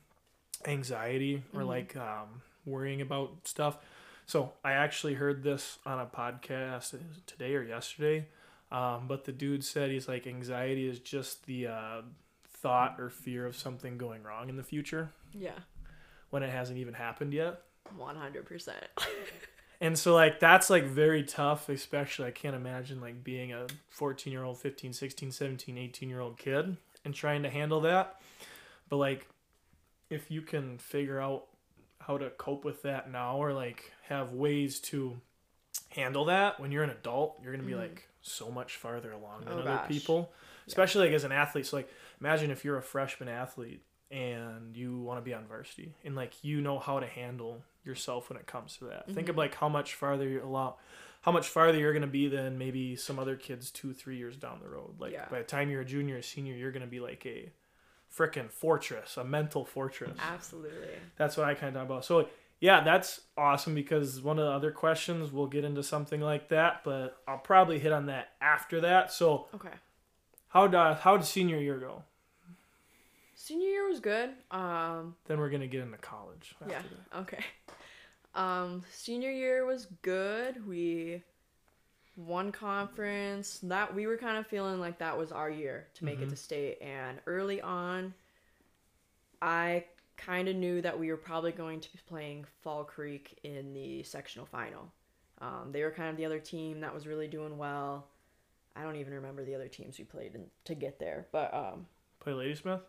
[0.66, 3.78] anxiety or like um worrying about stuff.
[4.26, 6.94] So I actually heard this on a podcast
[7.26, 8.26] today or yesterday.
[8.72, 12.02] Um, but the dude said he's like anxiety is just the uh,
[12.48, 15.58] thought or fear of something going wrong in the future Yeah.
[16.30, 17.62] when it hasn't even happened yet.
[17.96, 18.84] One hundred percent.
[19.82, 23.66] And so like that's like very tough, especially I can't imagine like being a
[23.98, 28.20] 14-year-old, 15, 16, 17, 18-year-old kid and trying to handle that.
[28.90, 29.26] But like
[30.10, 31.46] if you can figure out
[32.10, 35.20] how to cope with that now or like have ways to
[35.90, 37.82] handle that when you're an adult, you're to be mm-hmm.
[37.82, 39.88] like so much farther along than Oh, other gosh.
[39.88, 40.32] people,
[40.66, 41.66] especially like as an athlete.
[41.66, 41.88] So like
[42.20, 46.42] imagine if you're a freshman athlete and you want to be on varsity and like
[46.42, 49.06] you know how to handle yourself when it comes to that.
[49.06, 49.38] Think of mm-hmm.
[49.38, 50.78] like how much farther you're allow
[51.20, 54.36] how much farther you're going to be than maybe some other kids 2 3 years
[54.36, 54.96] down the road.
[54.98, 55.28] Like Yeah.
[55.30, 57.52] by the time you're a junior or senior, you're going to be like a
[58.16, 60.16] freaking fortress, a mental fortress.
[60.20, 60.88] Absolutely.
[61.16, 62.04] That's what I kind of talk about.
[62.04, 62.28] So
[62.60, 66.82] yeah, that's awesome because one of the other questions we'll get into something like that,
[66.84, 69.12] but I'll probably hit on that after that.
[69.12, 69.70] So Okay.
[70.48, 72.02] how did how did senior year go?
[73.34, 74.30] Senior year was good.
[74.50, 75.16] Um.
[75.26, 76.54] Then we're gonna get into college.
[76.60, 76.82] After Yeah.
[77.12, 77.18] that.
[77.20, 77.44] Okay.
[78.34, 78.82] Um.
[78.92, 80.66] Senior year was good.
[80.66, 81.22] We
[82.16, 86.20] one conference that we were kind of feeling like that was our year to make
[86.20, 88.12] it to state and early on
[89.40, 89.84] i
[90.16, 94.02] kind of knew that we were probably going to be playing fall creek in the
[94.02, 94.92] sectional final
[95.40, 98.06] um, they were kind of the other team that was really doing well
[98.76, 101.86] i don't even remember the other teams we played in, to get there but um,
[102.18, 102.80] Play Ladysmith.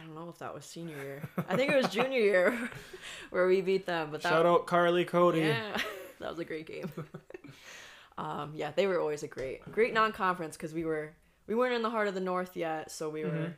[0.00, 2.70] i don't know if that was senior year i think it was junior year
[3.30, 5.40] where we beat them but that Shout out Carly Cody.
[5.40, 5.76] yeah,
[6.20, 6.90] that was a great game.
[8.22, 11.12] um, yeah, they were always a great, great non-conference because we were
[11.46, 13.54] we weren't in the heart of the North yet, so we were Mhm.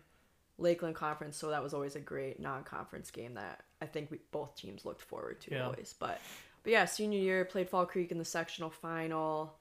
[0.57, 4.57] Lakeland Conference, so that was always a great non-conference game that I think we both
[4.57, 5.67] teams looked forward to Yeah.
[5.67, 5.93] always.
[5.99, 6.19] But
[6.63, 9.59] but yeah, senior year played Fall Creek in the sectional final.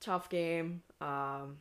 [0.00, 0.82] Tough game.
[1.00, 1.58] Um,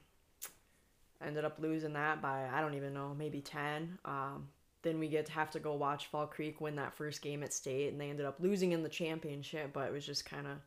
[1.22, 3.98] ended up losing that by I don't even know, maybe ten.
[4.06, 4.50] Um,
[4.82, 7.52] then we get to have to go watch Fall Creek win that first game at
[7.54, 9.74] state, and they ended up losing in the championship.
[9.74, 10.58] But it was just kind of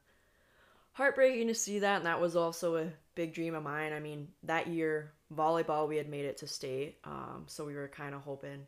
[0.99, 3.93] heartbreaking to see that, and that was also a big dream of mine.
[3.93, 7.87] I mean, that year volleyball we had made it to state, um, so we were
[7.87, 8.67] kind of hoping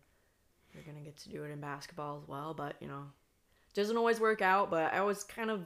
[0.72, 2.54] we are gonna get to do it in basketball as well.
[2.54, 3.02] But you know,
[3.74, 4.70] doesn't always work out.
[4.70, 5.64] But I was kind of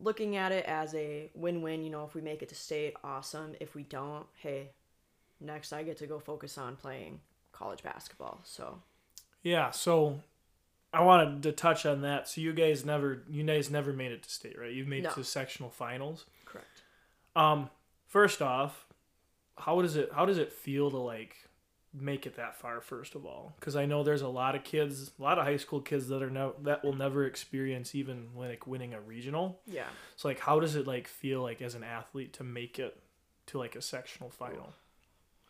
[0.00, 1.82] looking at it as a win-win.
[1.82, 3.56] You know, if we make it to state, awesome.
[3.58, 4.70] If we don't, hey,
[5.40, 8.40] next I get to go focus on playing college basketball.
[8.44, 8.80] So
[9.42, 10.20] Yeah, so
[10.92, 12.28] I wanted to touch on that.
[12.28, 14.72] So you guys never you guys never made it to state, right?
[14.72, 15.10] You've made No.
[15.10, 16.24] it to sectional finals.
[16.44, 16.82] correct.
[17.36, 17.70] Um
[18.06, 18.86] first off,
[19.56, 21.36] how does it how does it feel to like
[21.94, 23.54] make it that far first of all?
[23.60, 26.22] Cuz I know there's a lot of kids, a lot of high school kids that
[26.22, 29.60] are no that will never experience even like winning a regional.
[29.66, 29.88] Yeah.
[30.16, 32.98] So like how does it like feel like as an athlete to make it
[33.46, 34.72] to like a sectional final?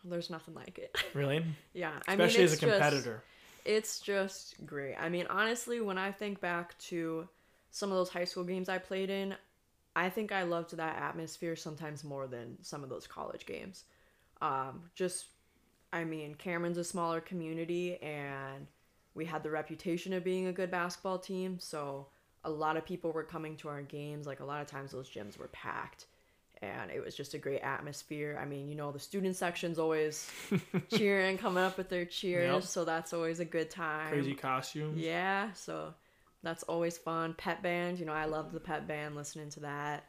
[0.04, 0.96] There's nothing like it.
[1.14, 1.44] Really?
[1.74, 1.92] yeah.
[2.08, 3.22] I Especially mean, as a it's just- competitor.
[3.68, 4.94] It's just great.
[4.94, 7.28] I mean, honestly, when I think back to
[7.70, 9.34] some of those high school games I played in,
[9.94, 13.84] I think I loved that atmosphere sometimes more than some of those college games.
[14.40, 15.26] Um, just,
[15.92, 18.66] I mean, Cameron's a smaller community, and
[19.14, 22.06] we had the reputation of being a good basketball team, so
[22.44, 24.26] a lot of people were coming to our games.
[24.26, 26.06] Like, a lot of times those gyms were packed.
[26.60, 28.36] And it was just a great atmosphere.
[28.40, 30.28] I mean, you know, the student section's always
[30.92, 32.62] cheering, coming up with their cheers, Yep.
[32.64, 34.08] so that's always a good time.
[34.08, 34.98] Crazy costumes.
[34.98, 35.94] Yeah, so
[36.42, 37.34] that's always fun.
[37.34, 40.04] Pet band, you know, I love the pet band, listening to that.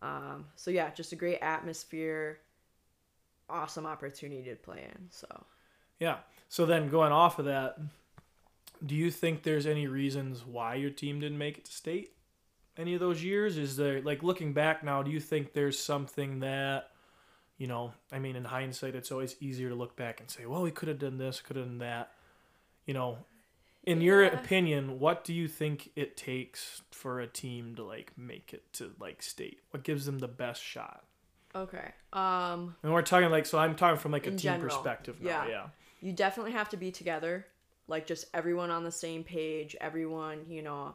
[0.00, 2.38] Um, so yeah, just a great atmosphere,
[3.50, 5.08] awesome opportunity to play in.
[5.10, 5.26] So
[5.98, 6.18] Yeah.
[6.48, 7.78] So then going off of that,
[8.84, 12.12] do you think there's any reasons why your team didn't make it to state
[12.80, 13.58] any of those years?
[13.58, 16.90] Is there like looking back now, do you think there's something that
[17.58, 20.62] you know, I mean in hindsight it's always easier to look back and say, Well,
[20.62, 22.12] we could have done this, could have done that.
[22.86, 23.18] You know,
[23.84, 28.52] in your opinion, what do you think it takes for a team to like make
[28.54, 29.60] it to like state?
[29.70, 31.04] What gives them the best shot?
[31.54, 35.20] okay, um, And we're talking like so I'm talking from like a team general, perspective
[35.20, 35.48] now, yeah.
[35.48, 35.66] yeah.
[36.00, 37.46] you definitely have to be together,
[37.88, 39.76] like just everyone on the same page.
[39.80, 40.94] Everyone, you know,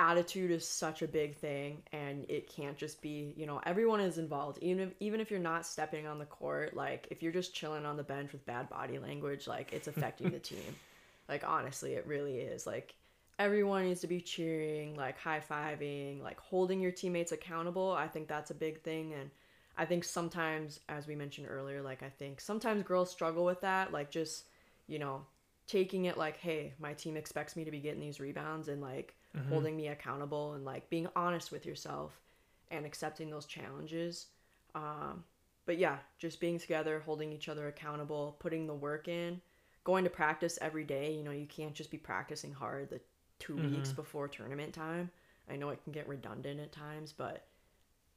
[0.00, 4.16] attitude is such a big thing, and it can't just be, you know, everyone is
[4.16, 4.58] involved.
[4.62, 7.84] Even if even if you're not stepping on the court, like if you're just chilling
[7.84, 10.74] on the bench with bad body language, like it's affecting the team.
[11.28, 12.66] Like honestly, it really is.
[12.66, 12.94] Like
[13.38, 17.92] everyone needs to be cheering, like high fiving, like holding your teammates accountable.
[17.92, 19.30] I think that's a big thing, and
[19.76, 23.92] I think sometimes, as we mentioned earlier, like I think sometimes girls struggle with that,
[23.92, 24.44] like just
[24.88, 25.26] you know
[25.66, 29.14] taking it like, hey, my team expects me to be getting these rebounds and like
[29.48, 32.20] holding me accountable and like being honest with yourself
[32.70, 34.26] and accepting those challenges.
[34.74, 35.24] Um,
[35.66, 39.40] but yeah, just being together, holding each other accountable, putting the work in,
[39.84, 41.12] going to practice every day.
[41.12, 43.00] You know, you can't just be practicing hard the
[43.38, 45.10] 2 weeks before tournament time.
[45.48, 47.46] I know it can get redundant at times, but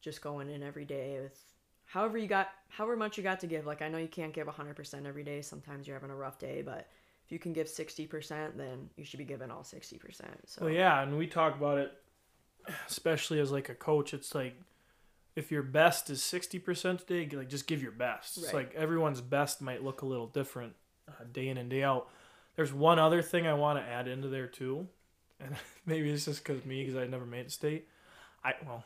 [0.02, 1.40] just going in every day with
[1.86, 3.66] however you got, however much you got to give.
[3.66, 5.42] Like, I know you can't give 100% every day.
[5.42, 6.88] Sometimes you're having a rough day, but
[7.26, 10.22] if you can give 60%, then you should be given all 60%.
[10.46, 11.94] So, Well, yeah, and we talk about it,
[12.88, 14.14] especially as like a coach.
[14.14, 14.56] It's like
[15.36, 18.38] if your best is sixty percent today, like just give your best.
[18.38, 20.74] It's like everyone's best might look a little different
[21.08, 22.10] uh, day in and day out.
[22.56, 24.88] There's one other thing I want to add into there too,
[25.40, 25.56] and
[25.86, 27.88] maybe it's just because me, because I never made a state.
[28.44, 28.84] I well,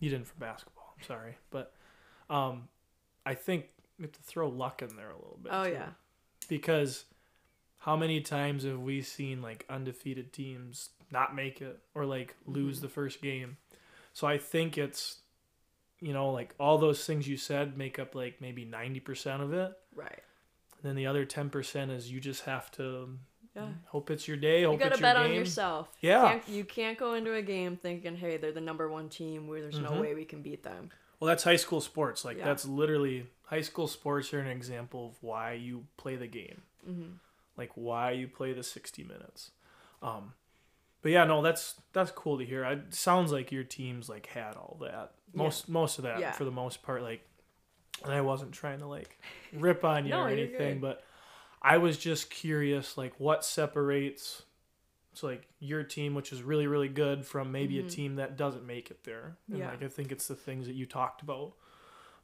[0.00, 0.94] you didn't for basketball.
[0.98, 1.72] I'm sorry, but
[2.28, 2.68] um,
[3.24, 3.66] I think
[3.98, 5.52] we have to throw luck in there a little bit.
[5.52, 5.88] oh, too yeah.
[6.48, 7.04] because
[7.78, 12.80] how many times have we seen like undefeated teams not make it or like lose
[12.80, 13.56] the first game
[14.12, 15.18] so i think it's
[16.00, 19.72] you know like all those things you said make up like maybe 90% of it
[19.94, 20.22] Right.
[20.80, 23.08] and then the other 10% is you just have to
[23.56, 23.68] Yeah.
[23.86, 24.62] Hope it's your day.
[24.62, 25.88] Hope You gotta it's your bet on yourself.
[26.00, 26.22] Yeah.
[26.22, 29.48] You can't, you can't go into a game thinking, hey, they're the number one team
[29.48, 29.94] where there's Mm-hmm.
[29.94, 30.90] no way we can beat them.
[31.18, 32.24] Well, that's high school sports.
[32.24, 32.44] Like Yeah.
[32.44, 36.62] that's literally high school sports are an example of why you play the game.
[36.88, 37.12] Mm-hmm.
[37.58, 39.50] Like why you play the sixty minutes.
[40.00, 40.32] Um,
[41.02, 42.64] but yeah, no, that's that's cool to hear.
[42.64, 46.32] It sounds like your team's like had all that most most of that Yeah.
[46.32, 47.02] for the most part.
[47.02, 47.26] Like,
[48.04, 49.18] and I wasn't trying to like
[49.52, 51.02] rip on you No, or anything, but
[51.60, 54.42] I was just curious, like what separates.
[55.14, 58.64] So like your team, which is really really good, from maybe a team that doesn't
[58.66, 59.36] make it there.
[59.48, 59.62] And Mm-hmm.
[59.62, 59.70] Yeah.
[59.70, 61.54] like I think it's the things that you talked about,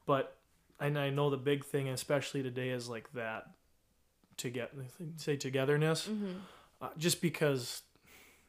[0.06, 0.36] but
[0.80, 3.46] and I know the big thing, especially today, is like that
[4.38, 4.72] to get
[5.16, 6.06] say togetherness.
[6.08, 6.32] Mm-hmm.
[6.80, 7.82] Uh, just because,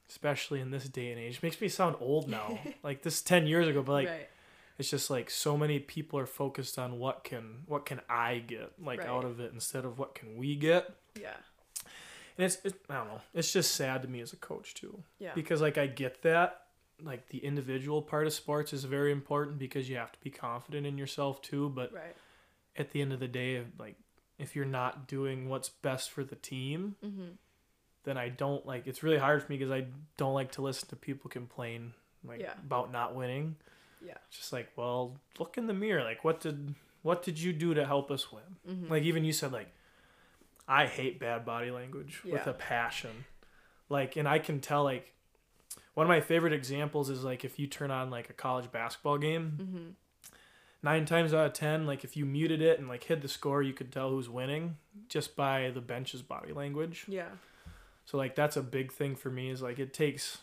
[0.09, 2.59] especially in this day and age, makes me sound old now.
[2.83, 4.27] like this ten years ago, but like right.
[4.77, 8.73] it's just like so many people are focused on what can what can I get
[8.83, 9.07] like Right.
[9.09, 10.89] out of it instead of what can we get.
[11.19, 11.35] Yeah.
[12.37, 13.21] And it's it, I don't know.
[13.33, 15.01] It's just sad to me as a coach too.
[15.19, 15.31] Yeah.
[15.33, 16.61] Because like I get that.
[17.01, 20.85] Like the individual part of sports is very important because you have to be confident
[20.87, 21.69] in yourself too.
[21.69, 22.15] But Right.
[22.77, 23.95] at the end of the day, like
[24.37, 27.29] if you're not doing what's best for the team, Mm-hmm.
[28.03, 28.85] then I don't like.
[28.87, 29.85] It's really hard for me because I
[30.17, 31.93] don't like to listen to people complain
[32.23, 32.53] like Yeah.
[32.63, 33.55] about not winning.
[34.05, 34.17] Yeah.
[34.29, 36.03] Just like, well, look in the mirror.
[36.03, 38.43] Like, what did what did you do to help us win?
[38.69, 38.91] Mm-hmm.
[38.91, 39.71] Like even you said, like,
[40.67, 43.25] I hate bad body language with a passion.
[43.89, 45.13] Like, and I can tell like
[45.93, 49.17] one of my favorite examples is like if you turn on like a college basketball
[49.17, 49.57] game.
[49.61, 49.89] Mm-hmm.
[50.85, 53.63] Nine times out of ten, like if you muted it and like hid the score,
[53.63, 54.77] you could tell who's winning
[55.09, 57.05] just by the bench's body language.
[57.07, 57.29] Yeah.
[58.05, 60.37] So like that's a big thing for me is like it takes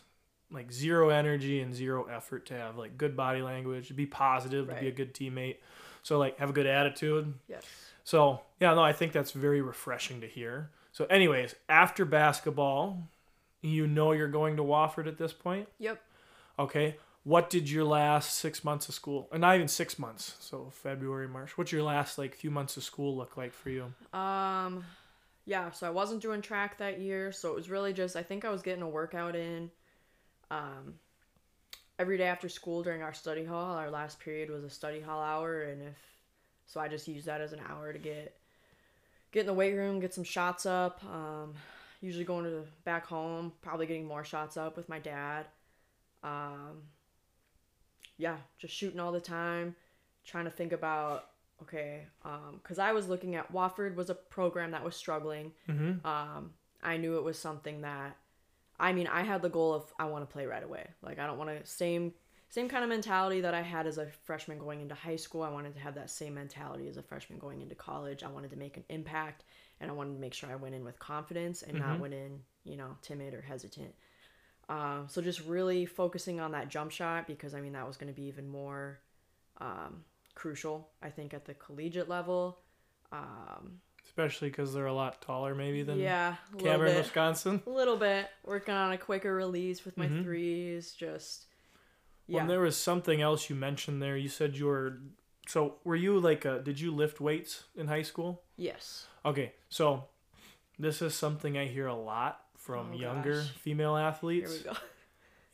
[0.51, 4.67] like zero energy and zero effort to have like good body language, to be positive,
[4.67, 5.59] to be a good teammate.
[6.01, 7.33] So like have a good attitude.
[7.47, 7.63] Yes.
[8.03, 10.71] So yeah, no, I think that's very refreshing to hear.
[10.91, 13.07] So anyways, after basketball,
[13.61, 15.69] you know you're going to Wofford at this point.
[15.79, 16.01] Yep.
[16.59, 16.97] Okay.
[17.23, 21.27] What did your last six months of school, or not even six months, so February,
[21.27, 23.93] March, what's your last like few months of school look like for you?
[24.11, 24.83] Um,
[25.45, 25.71] yeah.
[25.71, 28.49] So I wasn't doing track that year, so it was really just I think I
[28.49, 29.71] was getting a workout in.
[30.51, 30.95] Um,
[31.97, 35.21] every day after school during our study hall, our last period was a study hall
[35.21, 35.97] hour, and if
[36.65, 38.35] so, I just used that as an hour to get
[39.31, 41.03] get in the weight room, get some shots up.
[41.05, 41.53] Um,
[42.01, 45.45] usually going to back home, probably getting more shots up with my dad.
[46.23, 46.81] Um,
[48.17, 49.75] yeah, just shooting all the time,
[50.25, 51.29] trying to think about
[51.61, 52.05] okay,
[52.61, 55.51] because I was looking at Wofford was a program that was struggling.
[55.69, 56.05] Mm-hmm.
[56.05, 58.17] Um, I knew it was something that,
[58.79, 60.87] I mean, I had the goal of I want to play right away.
[61.01, 62.13] Like I don't want to same
[62.49, 65.41] same kind of mentality that I had as a freshman going into high school.
[65.41, 68.21] I wanted to have that same mentality as a freshman going into college.
[68.21, 69.43] I wanted to make an impact,
[69.79, 72.41] and I wanted to make sure I went in with confidence and not went in,
[72.63, 73.95] you know, timid or hesitant.
[74.69, 78.11] Um, so just really focusing on that jump shot because I mean that was going
[78.13, 78.99] to be even more
[79.59, 80.03] um,
[80.35, 80.89] crucial.
[81.01, 82.59] I think at the collegiate level.
[83.11, 87.03] Um, Especially because they're a lot taller, maybe than yeah, Cameron, bit.
[87.03, 87.61] Wisconsin.
[87.65, 88.27] A little bit.
[88.45, 90.23] Working on a quicker release with my Mhm.
[90.23, 90.93] threes.
[90.93, 91.45] Just
[92.27, 92.41] Well, yeah.
[92.41, 94.17] and there was something else you mentioned there.
[94.17, 95.01] You said you were.
[95.47, 96.59] So were you like a?
[96.59, 98.43] Did you lift weights in high school?
[98.57, 99.07] yes.
[99.25, 100.05] Okay, so
[100.77, 103.49] this is something I hear a lot from Oh, younger gosh.
[103.61, 104.51] female Here athletes.
[104.51, 104.73] we go.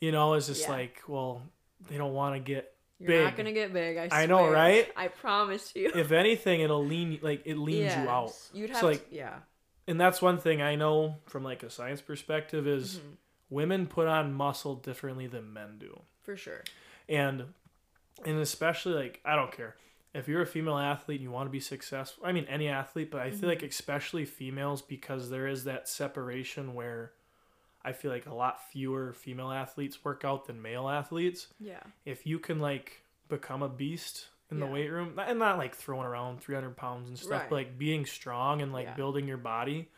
[0.00, 0.70] You know, it's just Yeah.
[0.70, 1.42] like, well,
[1.90, 2.72] they don't want to get.
[2.98, 3.24] You're Big.
[3.24, 3.98] not gonna get big.
[3.98, 4.90] I, I know, right?
[4.96, 5.90] I promise you.
[5.94, 8.50] If anything, it'll lean like it leans you out, Yes.
[8.54, 9.34] You'd So, have like, to, yeah.
[9.86, 13.16] and that's one thing I know from like a science perspective is Mhm.
[13.50, 16.00] women put on muscle differently than men do.
[16.22, 16.62] For sure.
[17.08, 17.52] and
[18.24, 19.76] and especially like I don't care
[20.14, 22.24] if you're a female athlete and you want to be successful.
[22.26, 23.48] I mean any athlete, but I feel mm-hmm.
[23.48, 27.12] like especially females because there is that separation where
[27.84, 31.46] I feel like a lot fewer female athletes work out than male athletes.
[31.58, 31.82] Yeah.
[32.04, 36.04] If you can like become a beast in the weight room and not like throwing
[36.04, 37.48] around 300 pounds and stuff, Right.
[37.50, 38.94] but like being strong and like Yeah.
[38.94, 39.88] building your body.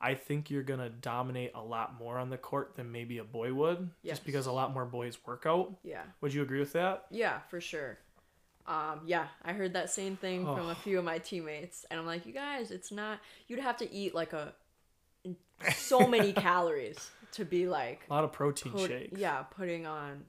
[0.00, 3.54] I think you're gonna dominate a lot more on the court than maybe a boy
[3.54, 4.16] would, Yes.
[4.16, 5.76] just because a lot more boys work out.
[5.84, 6.02] Yeah.
[6.20, 7.06] Would you agree with that?
[7.10, 7.98] Yeah, for sure.
[8.66, 10.70] Um, yeah, I heard that same thing from Oh.
[10.70, 13.18] a few of my teammates, and I'm like, you guys, it's not.
[13.48, 14.54] You'd have to eat like a
[15.74, 19.18] so many calories to be like, A lot of protein put- shakes.
[19.18, 20.24] yeah, putting on,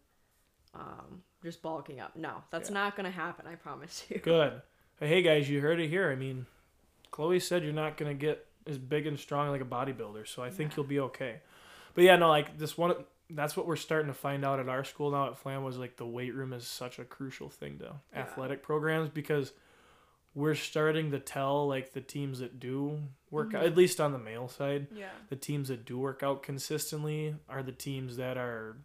[0.74, 2.16] um, just bulking up.
[2.16, 2.76] No, that's Yeah.
[2.76, 3.46] not gonna happen.
[3.48, 4.20] I promise you.
[4.24, 4.62] Good.
[5.00, 6.12] Hey guys, you heard it here.
[6.12, 6.46] I mean,
[7.12, 10.50] Chloe said you're not gonna get as big and strong like a bodybuilder, so I
[10.50, 10.78] think Yeah.
[10.78, 11.42] you'll be okay.
[11.94, 12.96] But yeah, no, like this one.
[13.36, 15.98] That's what we're starting to find out at our school now at Flam was like
[15.98, 18.20] the weight room is such a crucial thing to Yeah.
[18.20, 19.54] athletic programs because
[20.36, 23.00] we're starting to tell like the teams that do
[23.32, 23.58] work Mm-hmm.
[23.58, 25.10] out, at least on the male side, Yeah.
[25.30, 28.78] the teams that do work out consistently are the teams that are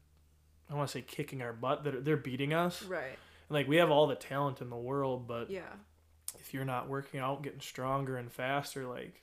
[0.71, 2.83] I want to say kicking our butt that are, they're beating us.
[2.83, 3.19] Right.
[3.49, 5.73] Like we have all the talent in the world, but Yeah.
[6.39, 9.23] if you're not working out, getting stronger and faster, like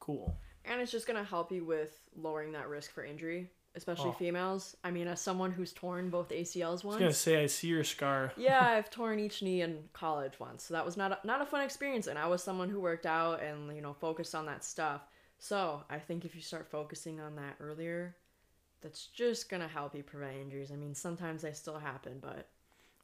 [0.00, 0.36] cool.
[0.64, 4.12] And it's just gonna help you with lowering that risk for injury, especially Oh.
[4.12, 4.76] females.
[4.84, 6.84] I mean, as someone who's torn both ACLs once.
[6.84, 8.32] I was gonna say I see your scar.
[8.36, 11.46] yeah, I've torn each knee in college once, so that was not a, not a
[11.46, 12.06] fun experience.
[12.06, 15.02] And I was someone who worked out and you know focused on that stuff.
[15.38, 18.16] So I think if you start focusing on that earlier,
[18.80, 20.70] that's just gonna help you prevent injuries.
[20.70, 22.48] I mean, sometimes they still happen, but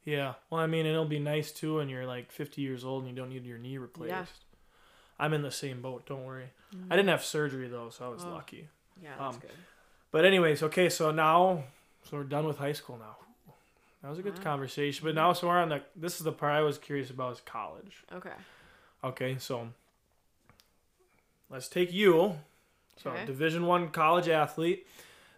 [0.05, 0.33] Yeah.
[0.49, 3.15] Well, I mean, it'll be nice too when you're like 50 years old and you
[3.15, 4.09] don't need your knee replaced.
[4.09, 4.25] Yeah.
[5.19, 6.07] I'm in the same boat.
[6.07, 6.49] Don't worry.
[6.89, 8.29] I didn't have surgery though, so I was Oh.
[8.31, 8.69] lucky.
[8.99, 9.51] yeah, that's Um, good.
[10.11, 10.89] But anyways, okay.
[10.89, 11.63] So now,
[12.09, 13.17] so we're done with high school now.
[14.01, 14.43] That was a good Wow.
[14.43, 15.05] conversation.
[15.05, 15.81] But now, so we're on the.
[15.95, 18.03] This is the part I was curious about is college.
[18.11, 18.33] Okay.
[19.03, 19.69] Okay, so
[21.49, 22.37] let's take you.
[22.97, 23.25] So Okay.
[23.25, 24.87] Division One college athlete.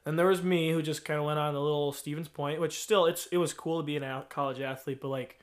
[0.06, 2.80] And there was me who just kind of went on a little Stevens Point, which
[2.82, 5.40] still it's it was cool to be an a- college athlete, but like,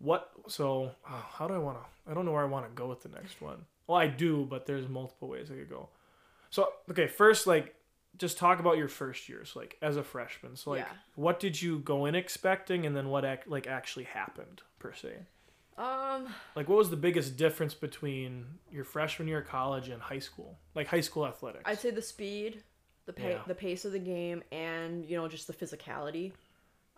[0.00, 0.30] what?
[0.48, 2.10] So oh, how do I want to?
[2.10, 3.66] I don't know where I want to go with the next one.
[3.86, 5.88] Well, I do, but there's multiple ways I could go.
[6.50, 7.74] So okay, first like
[8.18, 10.56] just talk about your first years, like as a freshman.
[10.56, 10.96] So like, Yeah.
[11.14, 15.14] what did you go in expecting, and then what ac- like actually happened per se?
[15.76, 16.34] Um.
[16.56, 20.58] Like, what was the biggest difference between your freshman year of college and high school?
[20.74, 21.62] Like high school athletics.
[21.66, 22.64] I'd say the speed,
[23.06, 23.42] the pa- Yeah.
[23.46, 26.32] the pace of the game, and you know just the physicality.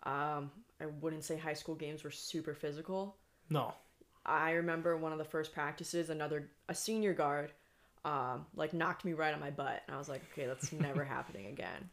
[0.03, 3.17] Um, I wouldn't say high school games were super physical.
[3.49, 3.73] no.
[4.23, 7.51] I remember one of the first practices, another a senior guard,
[8.03, 11.03] um, like knocked me right on my butt, and I was like, okay, that's never
[11.03, 11.89] happening again.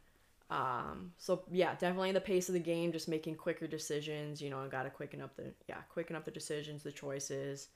[0.50, 4.40] Um, so yeah, definitely the pace of the game, just making quicker decisions.
[4.40, 7.68] You know, I gotta quicken up the yeah, quicken up the decisions, the choices,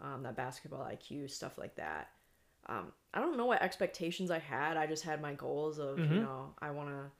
[0.00, 2.10] um, that basketball IQ, stuff like that.
[2.66, 4.76] Um, I don't know what expectations I had.
[4.76, 7.10] I just had my goals of you know I wanna.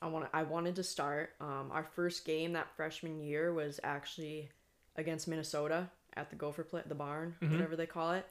[0.00, 1.34] I want I wanted to start.
[1.40, 4.50] Um, our first game that freshman year was actually
[4.96, 8.26] against Minnesota at the Gopher play, the barn, whatever they call it,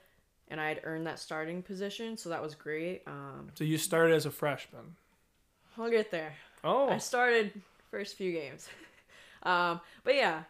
[0.49, 3.03] and I had earned that starting position, so that was great.
[3.07, 4.95] Um, So you started as a freshman.
[5.77, 6.33] I'll get there.
[6.63, 6.89] Oh.
[6.89, 7.51] I started
[7.91, 8.69] first few games,
[9.43, 10.43] um, but yeah,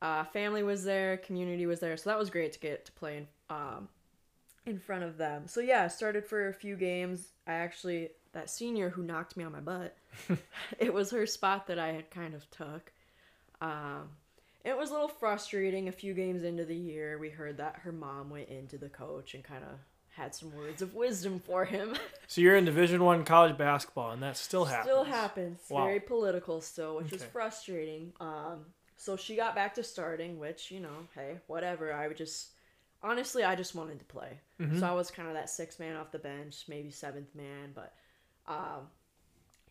[0.00, 3.18] uh, family was there, community was there, so that was great to get to play
[3.18, 3.88] in um,
[4.66, 5.46] in front of them.
[5.46, 7.28] So yeah, I started for a few games.
[7.46, 9.96] I actually that senior who knocked me on my butt,
[10.78, 12.92] it was her spot that I had kind of took.
[13.60, 14.08] Um,
[14.64, 15.88] it was a little frustrating.
[15.88, 19.34] A few games into the year, we heard that her mom went into the coach
[19.34, 19.78] and kind of
[20.16, 21.96] had some words of wisdom for him.
[22.28, 24.86] So you're in Division One college basketball, and that still happens.
[24.86, 25.60] Still happens.
[25.68, 25.84] Wow.
[25.84, 28.14] Very political still, which is frustrating.
[28.20, 28.64] Um,
[28.96, 31.92] so she got back to starting, which you know, hey, whatever.
[31.92, 32.52] I would just
[33.02, 34.40] honestly, I just wanted to play.
[34.60, 34.80] Mm-hmm.
[34.80, 37.92] So I was kind of that sixth man off the bench, maybe seventh man, but
[38.46, 38.88] um,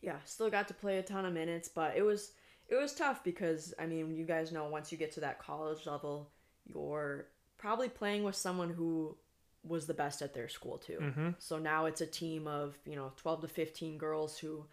[0.01, 1.67] yeah, still got to play a ton of minutes.
[1.67, 2.33] But it was
[2.71, 5.85] it was tough because I mean, you guys know once you get to that college
[5.85, 6.31] level,
[6.65, 9.17] you're probably playing with someone who
[9.63, 10.97] was the best at their school too.
[10.99, 11.29] Mm-hmm.
[11.37, 14.65] So now it's a team of you know twelve to fifteen girls who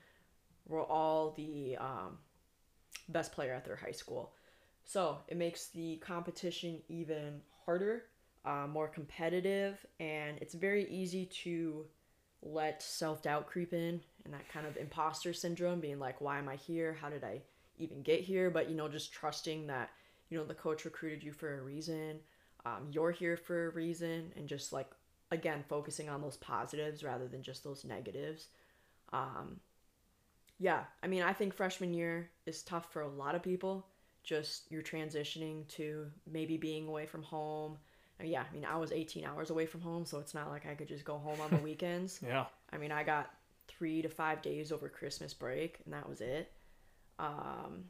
[0.67, 2.19] were all the um,
[3.09, 4.33] best player at their high school.
[4.85, 8.05] So it makes the competition even harder,
[8.45, 11.85] uh, more competitive, and it's very easy to
[12.43, 16.49] let self doubt creep in and that kind of imposter syndrome, being like, "Why am
[16.49, 16.97] I here?
[17.01, 17.43] How did I
[17.79, 19.91] even get here?" But you know, just trusting that
[20.31, 22.21] you know the coach recruited you for a reason
[22.65, 24.91] um, you're here for a reason and just like
[25.31, 28.49] again focusing on those positives rather than just those negatives
[29.13, 29.61] um,
[30.59, 33.87] yeah i mean i think freshman year is tough for a lot of people
[34.23, 37.79] just you're transitioning to maybe being away from home
[38.19, 40.67] And yeah i mean i was 18 hours away from home so it's not like
[40.67, 42.47] i could just go home on the weekends Yeah.
[42.71, 43.31] I mean, I got
[43.67, 46.53] three to five days over Christmas break, and that was it.
[47.19, 47.85] Um,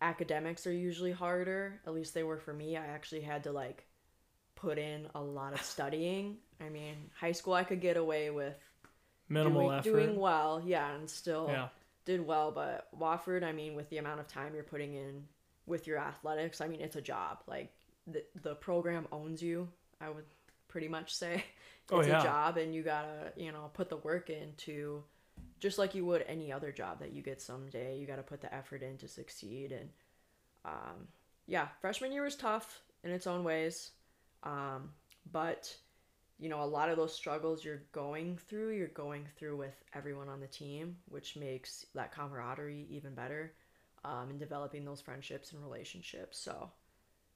[0.00, 1.80] academics are usually harder.
[1.86, 2.76] At least they were for me.
[2.76, 3.84] I actually had to like
[4.54, 6.36] put in a lot of studying.
[6.60, 8.56] I mean, high school I could get away with
[9.28, 9.84] Minimal doing, effort.
[9.90, 11.68] doing well, yeah, and still Yeah.
[12.04, 12.50] did well.
[12.50, 15.26] But Wofford, I mean, with the amount of time you're putting in
[15.66, 17.42] with your athletics, I mean, it's a job.
[17.46, 17.72] Like
[18.06, 19.68] the the program owns you.
[20.00, 20.24] I would
[20.68, 22.20] pretty much say it's Oh, yeah.
[22.20, 25.02] a job, and you gotta you know put the work into
[25.60, 27.98] just like you would any other job that you get someday.
[27.98, 29.72] You gotta put the effort in to succeed.
[29.72, 29.88] And
[30.64, 31.08] um,
[31.46, 33.92] yeah, freshman year was tough in its own ways,
[34.42, 34.90] um,
[35.32, 35.74] but
[36.38, 40.28] you know, a lot of those struggles you're going through, you're going through with everyone
[40.28, 43.52] on the team, which makes that camaraderie even better
[44.04, 46.38] um, and developing those friendships and relationships.
[46.38, 46.70] So,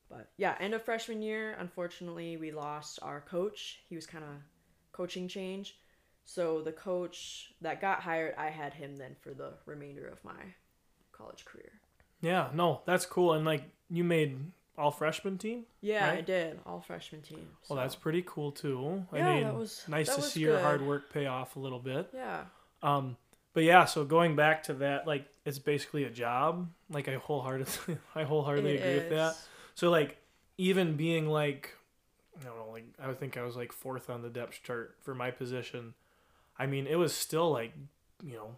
[0.08, 3.80] but yeah, end of freshman year, unfortunately, we lost our coach.
[3.88, 4.30] He was kind of
[4.92, 5.76] coaching change.
[6.24, 10.54] So the coach that got hired, I had him then for the remainder of my
[11.12, 11.72] college career.
[12.20, 13.32] Yeah, no, that's cool.
[13.34, 14.38] And like you made
[14.78, 15.64] all freshman team.
[15.80, 17.46] Yeah, I did all freshman team.
[17.68, 19.04] Well, that's pretty cool too.
[19.12, 21.56] I Yeah, mean, that was- nice that to was see your hard work pay off
[21.56, 22.08] a little bit.
[22.14, 22.44] yeah,
[22.82, 23.16] Um,
[23.52, 26.70] but yeah, so going back to that, like it's basically a job.
[26.88, 29.36] Like I wholeheartedly, I wholeheartedly it agree with that.
[29.74, 30.16] So like
[30.56, 31.74] even being like,
[32.40, 35.14] I don't know, like I think I was like fourth on the depth chart for
[35.14, 35.92] my position.
[36.58, 37.72] I mean, it was still like,
[38.22, 38.56] you know,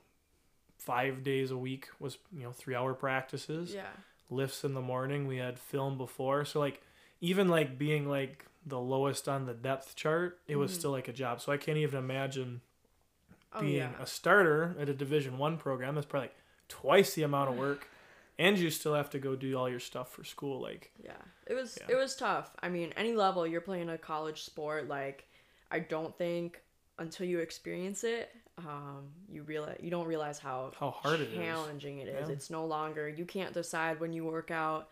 [0.78, 3.86] five days a week was you know three hour practices Yeah,
[4.28, 5.26] lifts in the morning.
[5.26, 6.82] We had film before, so like
[7.20, 10.78] even like being like the lowest on the depth chart, it was Mhm.
[10.78, 11.40] still like a job.
[11.40, 12.61] So I can't even imagine
[13.55, 15.95] oh being yeah, a starter at a Division One program.
[15.95, 16.36] That's probably like
[16.68, 17.88] twice the amount of work,
[18.38, 20.61] and you still have to go do all your stuff for school.
[20.61, 21.12] Like yeah.
[21.47, 21.95] It was Yeah.
[21.95, 22.51] it was tough.
[22.62, 25.26] I mean, any level you're playing a college sport, like
[25.70, 26.61] I don't think
[26.99, 31.34] until you experience it, um, you realize you don't realize how How hard it is.
[31.34, 32.28] challenging it is.
[32.28, 32.32] Yeah.
[32.34, 34.88] It's no longer you can't decide when you work out.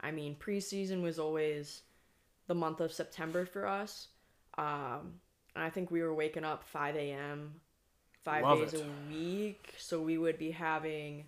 [0.00, 1.82] I mean, preseason was always
[2.46, 4.08] the month of September for us.
[4.58, 5.14] Um,
[5.54, 7.54] and I think we were waking up 5 a.m.
[8.22, 8.84] five Love days it.
[8.86, 9.74] a week.
[9.78, 11.24] So we would be having,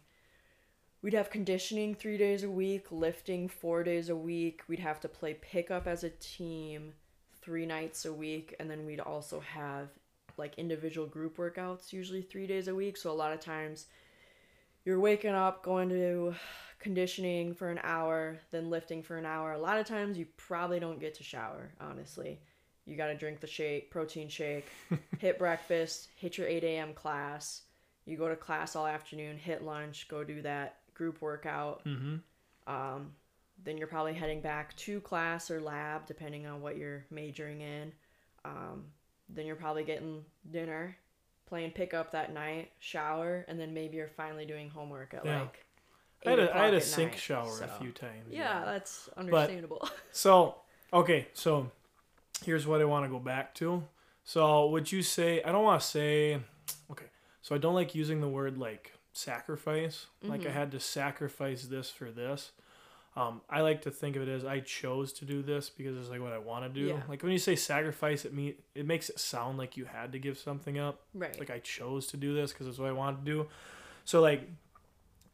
[1.01, 4.63] we'd have conditioning three days a week, lifting four days a week.
[4.69, 6.93] We'd have to play pickup as a team
[7.41, 8.55] three nights a week.
[8.61, 9.89] And then we'd also have
[10.39, 12.97] like individual group workouts, usually three days a week.
[12.97, 13.87] So a lot of times
[14.85, 16.35] you're waking up, going to
[16.79, 19.53] conditioning for an hour, then lifting for an hour.
[19.53, 22.41] A lot of times you probably don't get to shower, honestly.
[22.87, 24.67] You got to drink the shake, protein shake,
[25.19, 26.95] hit breakfast, hit your 8 a.m.
[26.95, 27.63] class.
[28.07, 31.85] You go to class all afternoon, hit lunch, go do that group workout.
[31.85, 32.17] mm-hmm.
[32.67, 33.13] Um,
[33.65, 37.93] then you're probably heading back to class or lab, depending on what you're majoring in.
[38.45, 38.85] Um,
[39.29, 40.97] then you're probably getting dinner,
[41.47, 45.41] playing pickup that night, shower, and then maybe you're finally doing homework at Yeah.
[45.43, 45.65] like.
[46.27, 48.27] I had a, I had a sink night, shower so- a few times.
[48.31, 49.89] Yeah, that's understandable.
[50.13, 50.57] So,
[50.93, 51.71] okay, so
[52.45, 53.85] here's what I want to go back to.
[54.25, 56.41] So, would you say, I don't want to say,
[56.91, 57.07] okay,
[57.41, 60.07] so I don't like using the word like sacrifice.
[60.23, 60.53] Like I Mhm.
[60.53, 62.51] had to sacrifice this for this.
[63.19, 66.09] Um, I like to think of it as I chose to do this because it's
[66.09, 66.87] like what I want to do.
[66.87, 67.01] Yeah.
[67.09, 70.21] Like when you say sacrifice, it mean it makes it sound like you had to
[70.21, 71.37] give something up right.
[71.37, 73.47] like I chose to do this because it's what I wanted to do.
[74.05, 74.49] So like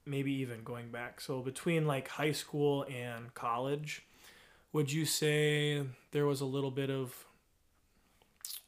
[0.06, 1.20] maybe even going back.
[1.20, 4.06] So between like high school and college,
[4.72, 7.26] would you say there was a little bit of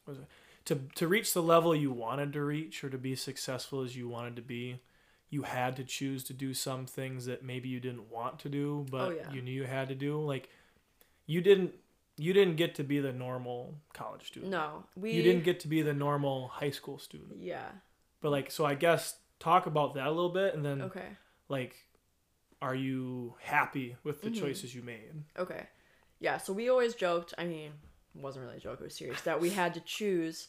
[0.05, 0.27] what was it
[0.67, 4.11] to to reach the level you wanted to reach or to be successful as you
[4.11, 4.81] wanted to be?
[5.31, 8.87] You had to choose to do some things that maybe you didn't want to do,
[8.91, 9.31] but Oh, yeah.
[9.33, 10.21] you knew you had to do.
[10.21, 10.49] Like
[11.27, 11.75] you didn't
[12.19, 14.51] you didn't get to be the normal college student.
[14.51, 15.11] no, we.
[15.11, 17.39] You didn't get to be the normal high school student.
[17.41, 17.69] Yeah.
[18.23, 21.09] But like, so I guess talk about that a little bit, and then Okay.
[21.51, 21.77] like,
[22.63, 24.41] are you happy with the Mhm.
[24.41, 25.25] choices you made?
[25.39, 25.67] Okay.
[26.21, 27.73] Yeah, so we always joked, I mean,
[28.15, 30.49] wasn't really a joke, it was serious, that we had to choose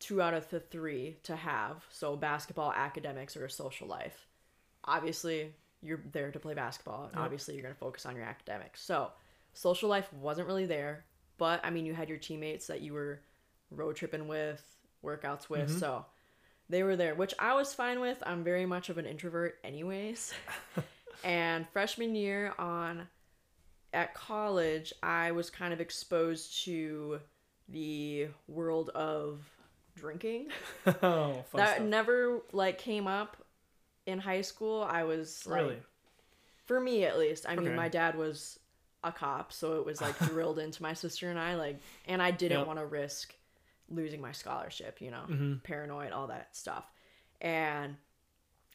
[0.00, 1.84] two out of the three to have.
[1.90, 4.26] So basketball, academics, or a social life.
[4.84, 7.24] Obviously, you're there to play basketball, and Yep.
[7.24, 8.80] obviously, you're going to focus on your academics.
[8.82, 9.12] So
[9.52, 11.04] social life wasn't really there,
[11.38, 13.20] but I mean, you had your teammates that you were
[13.70, 14.62] road tripping with,
[15.04, 15.78] workouts with, Mhm.
[15.78, 16.06] so
[16.68, 18.22] they were there, which I was fine with.
[18.26, 20.32] I'm very much of an introvert, anyways.
[21.24, 23.08] and freshman year on
[23.92, 27.20] at college, I was kind of exposed to
[27.68, 29.40] the world of
[29.96, 30.48] drinking.
[31.02, 31.86] oh, that stuff.
[31.88, 33.36] never like came up
[34.06, 34.82] in high school.
[34.82, 35.82] I was like, really.
[36.66, 37.46] for me at least.
[37.48, 37.76] I mean, Okay.
[37.76, 38.58] my dad was
[39.04, 42.30] a cop, so it was like drilled into my sister and I like and I
[42.30, 42.66] didn't Yep.
[42.66, 43.34] want to risk
[43.88, 45.22] losing my scholarship, you know.
[45.26, 46.84] hmm Paranoid, all that stuff.
[47.40, 47.96] And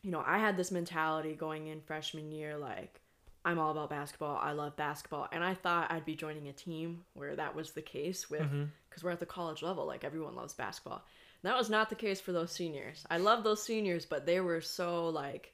[0.03, 3.01] you know, I had this mentality going in freshman year like
[3.45, 4.39] I'm all about basketball.
[4.41, 5.27] I love basketball.
[5.31, 8.63] And I thought I'd be joining a team where that was the case with mm-hmm.
[8.89, 11.05] because we're at the college level like everyone loves basketball.
[11.43, 13.05] And that was not the case for those seniors.
[13.09, 15.53] I love those seniors but they were so like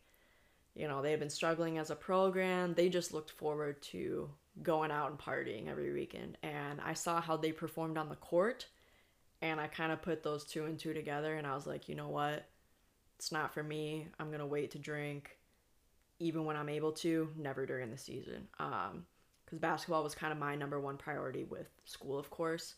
[0.73, 2.73] you know they had been struggling as a program.
[2.73, 4.29] They just looked forward to
[4.63, 6.37] going out and partying every weekend.
[6.43, 8.67] And i saw how they performed on the court
[9.41, 11.95] and i kind of put those two and two together and i was like you
[11.95, 12.47] know what?
[13.17, 14.07] It's not for me.
[14.17, 15.37] I'm gonna wait to drink
[16.22, 19.05] even when i'm able to never during the season um
[19.45, 22.76] because basketball was kind of my number one priority with school of course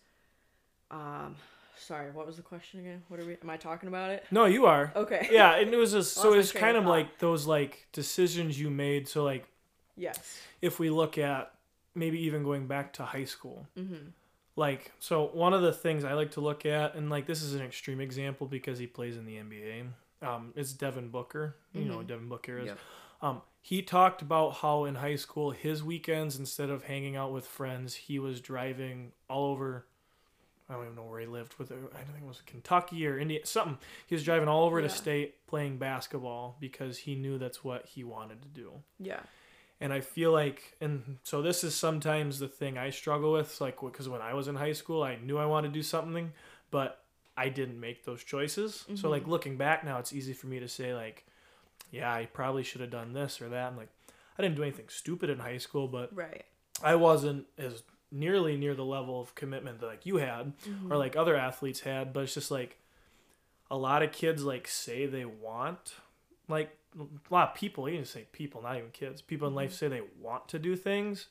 [0.92, 1.36] um,
[1.76, 3.04] sorry, what was the question again?
[3.08, 3.36] What are we?
[3.42, 4.26] Am I talking about it?
[4.32, 4.94] No, you are.
[4.96, 5.28] Okay.
[5.32, 8.70] Yeah, and it was just so it's kind of of like those like decisions you
[8.70, 9.08] made.
[9.08, 9.48] So like,
[9.96, 10.40] Yes.
[10.62, 11.52] if we look at
[11.96, 13.68] maybe even going back to high school.
[13.78, 14.10] Mm-hmm.
[14.56, 17.56] Like, so one of the things I like to look at, and like this is
[17.56, 19.88] an extreme example because he plays in the NBA,
[20.22, 21.56] um, is Devin Booker.
[21.74, 22.68] You know Devin Booker is.
[22.68, 22.80] Yep.
[23.24, 27.48] Um, he talked about how in high school his weekends, instead of hanging out with
[27.48, 29.86] friends, he was driving all over.
[30.70, 31.56] I don't even know where he lived.
[31.58, 33.78] With I think it was Kentucky or India, something.
[34.08, 34.88] He was driving all over Yeah.
[34.88, 38.72] the state playing basketball because he knew that's what he wanted to do.
[39.00, 39.22] Yeah.
[39.80, 43.80] And I feel like, and so this is sometimes the thing I struggle with, like
[43.82, 46.32] because when I was in high school, I knew I wanted to do something,
[46.72, 47.04] but
[47.38, 48.86] I didn't make those choices.
[48.96, 51.26] So like looking back now, it's easy for me to say like,
[51.94, 53.68] yeah, I probably should have done this or that.
[53.72, 53.90] I'm like,
[54.38, 56.44] I didn't do anything stupid in high school, but Right.
[56.82, 60.94] I wasn't as nearly near the level of commitment that like you had or mm-hmm.
[60.94, 62.12] like other athletes had.
[62.12, 62.80] But it's just like
[63.70, 65.94] a lot of kids like say they want
[66.48, 69.22] like a lot of people, you can say people, not even kids.
[69.22, 69.78] People in life mm-hmm.
[69.78, 71.28] say they want to do things,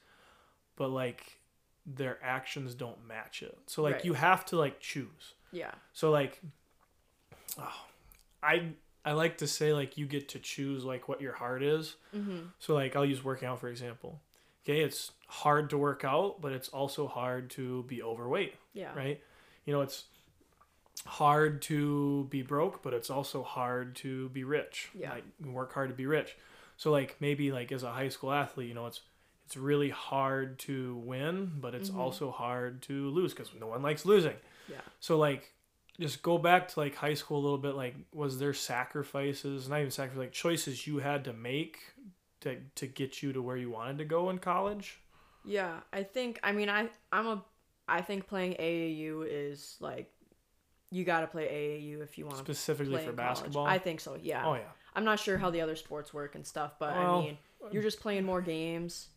[0.76, 1.38] but like
[1.84, 3.58] their actions don't match it.
[3.66, 4.04] So like Right.
[4.04, 5.34] you have to like choose.
[5.50, 5.72] Yeah.
[5.92, 6.40] So like,
[7.58, 7.84] oh,
[8.44, 8.74] I
[9.04, 11.96] I like to say like you get to choose like what your heart is.
[12.14, 12.38] Mm-hmm.
[12.58, 14.20] So like I'll use working out for example.
[14.64, 18.94] Okay, it's hard to work out, but it's also hard to be overweight, Yeah.
[18.94, 19.20] right?
[19.64, 20.04] You know, it's
[21.04, 24.90] hard to be broke, but it's also hard to be rich.
[24.94, 25.10] Yeah.
[25.14, 26.36] Like work hard to be rich.
[26.76, 29.00] So like maybe like as a high school athlete, you know, it's
[29.46, 34.06] it's really hard to win, but it's also hard to lose because no one likes
[34.06, 34.36] losing.
[34.68, 34.76] Yeah.
[35.00, 35.52] So like
[36.00, 39.80] just go back to like high school a little bit like was there sacrifices, not
[39.80, 41.78] even sacrifices, like choices you had to make
[42.40, 45.00] to to get you to where you wanted to go in college?
[45.44, 47.44] Yeah, I think I mean I I'm a
[47.88, 50.10] I think playing AAU is like
[50.90, 53.16] you got to play AAU if you want to Specifically for in college.
[53.16, 53.66] basketball?
[53.66, 54.16] I think so.
[54.20, 54.46] Yeah.
[54.46, 54.60] Oh yeah.
[54.94, 57.38] I'm not sure how the other sports work and stuff, but Well, I mean,
[57.70, 59.08] you're just playing more games,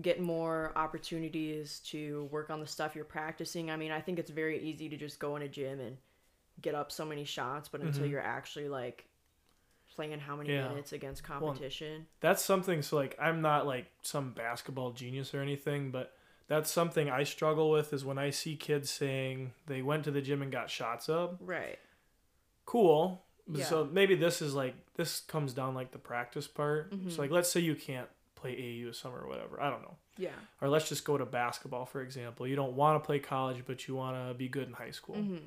[0.00, 3.68] getting more opportunities to work on the stuff you're practicing.
[3.70, 5.96] I mean, I think it's very easy to just go in a gym and
[6.60, 9.04] get up so many shots, but until you're actually like
[9.94, 10.58] playing in how many Mm-hmm.
[10.62, 10.68] Yeah.
[10.68, 12.06] minutes against competition.
[12.20, 16.12] That's something so like I'm not like some basketball genius or anything, but
[16.46, 20.22] that's something I struggle with is when I see kids saying they went to the
[20.22, 21.36] gym and got shots up.
[21.40, 21.78] right.
[22.64, 23.22] Cool.
[23.50, 23.64] Yeah.
[23.64, 26.92] So maybe this is like this comes down like the practice part.
[26.92, 27.10] Mm-hmm.
[27.10, 29.60] So like let's say you can't play AU this summer or whatever.
[29.60, 29.96] I don't know.
[30.18, 30.30] Yeah.
[30.60, 32.46] Or let's just go to basketball for example.
[32.46, 35.16] You don't want to play college, but you want to be good in high school.
[35.16, 35.46] Mm-hmm.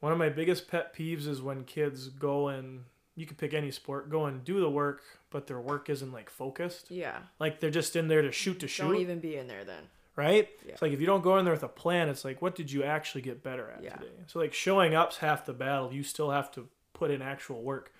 [0.00, 2.84] One of my biggest pet peeves is when kids go and
[3.16, 6.30] you could pick any sport, go and do the work, but their work isn't like
[6.30, 6.90] focused.
[6.90, 7.18] Yeah.
[7.38, 9.84] Like they're just in there to shoot to shoot, Don't even be in there then.
[10.16, 10.48] right?
[10.64, 10.72] Yeah.
[10.72, 12.72] It's like if you don't go in there with a plan, it's like what did
[12.72, 13.96] you actually get better at Yeah.
[13.96, 14.12] today?
[14.26, 15.92] So like showing up's half the battle.
[15.92, 17.92] You still have to put in actual work.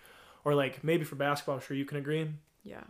[0.42, 2.30] Or like maybe for basketball, I'm sure you can agree.
[2.64, 2.84] Yeah.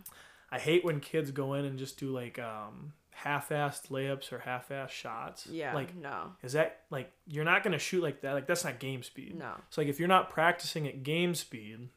[0.52, 4.90] I hate when kids go in and just do like um half-assed layups or half-assed
[4.90, 5.46] shots.
[5.46, 5.74] Yeah.
[5.74, 6.32] Like no.
[6.42, 8.32] is that like you're not gonna shoot like that?
[8.32, 9.36] Like that's not game speed.
[9.38, 9.52] No.
[9.68, 11.88] It's like if you're not practicing at game speed,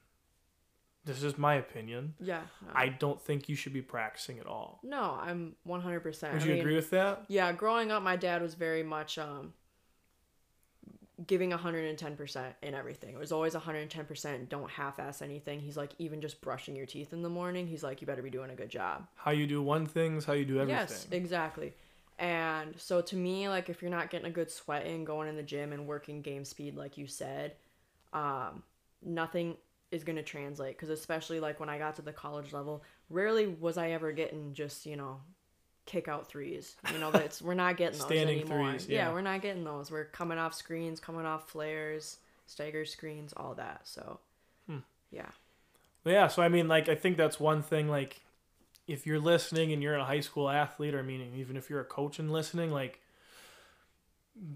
[1.05, 2.13] this is my opinion.
[2.19, 2.41] Yeah.
[2.61, 2.71] No.
[2.73, 4.79] I don't think you should be practicing at all.
[4.83, 6.03] no, I'm 100%.
[6.03, 7.25] Would I you mean, agree with that?
[7.27, 9.53] Yeah, growing up, my dad was very much um,
[11.27, 13.13] giving 110% in everything.
[13.13, 14.49] It was always 110%.
[14.49, 15.59] Don't half ass anything.
[15.59, 18.31] He's like, even just brushing your teeth in the morning, he's like, you better be
[18.31, 19.05] doing a good job.
[19.15, 20.75] How you do one thing is how you do everything.
[20.75, 21.73] Yes, exactly.
[22.17, 25.35] And so to me, like, if you're not getting a good sweat in, going in
[25.35, 27.53] the gym and working game speed, like you said,
[28.11, 28.63] um,
[29.03, 29.55] nothing
[29.91, 30.75] is going to translate.
[30.75, 34.53] Because especially like when I got to the college level, rarely was I ever getting
[34.53, 35.21] just, you know,
[35.85, 36.75] kick out threes.
[36.91, 38.69] You know, that's we're not getting those Standing anymore.
[38.71, 39.07] threes, yeah.
[39.07, 39.13] yeah.
[39.13, 39.91] we're not getting those.
[39.91, 43.81] We're coming off screens, coming off flares, stagger screens, all that.
[43.83, 44.19] So,
[44.67, 44.79] Hmm.
[45.11, 45.29] yeah.
[46.05, 47.87] Yeah, so I mean, like, I think that's one thing.
[47.89, 48.21] Like,
[48.87, 51.79] if you're listening and you're a high school athlete, or I mean, even if you're
[51.79, 52.99] a coach and listening, like,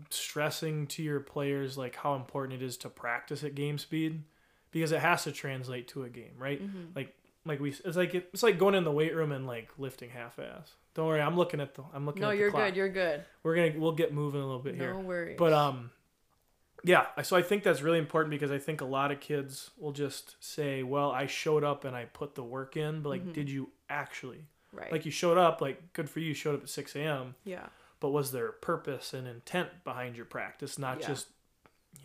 [0.10, 4.24] stressing to your players like how important it is to practice at game speed
[4.72, 6.62] because it has to translate to a game, right?
[6.62, 6.94] Mm-hmm.
[6.96, 7.16] Like,
[7.46, 10.40] like we, it's like it's like going in the weight room and like lifting half
[10.40, 10.74] ass.
[10.98, 12.66] Don't worry, I'm looking at the, I'm looking No, at the you're clock.
[12.70, 12.76] good.
[12.76, 13.24] You're good.
[13.43, 14.93] We're gonna, we'll get moving a little bit here.
[14.95, 15.36] No worries.
[15.38, 15.91] But um,
[16.84, 17.06] yeah.
[17.22, 20.36] So I think that's really important because I think a lot of kids will just
[20.39, 23.70] say, "Well, I showed up and I put the work in," but like, did you
[23.89, 24.45] actually?
[24.74, 24.91] right.
[24.91, 25.62] Like, you showed up.
[25.62, 26.30] Like, good for you.
[26.30, 27.36] You showed up at six a.m.
[27.45, 27.68] yeah.
[28.00, 31.08] But was there purpose and intent behind your practice, not Yeah.
[31.08, 31.28] just,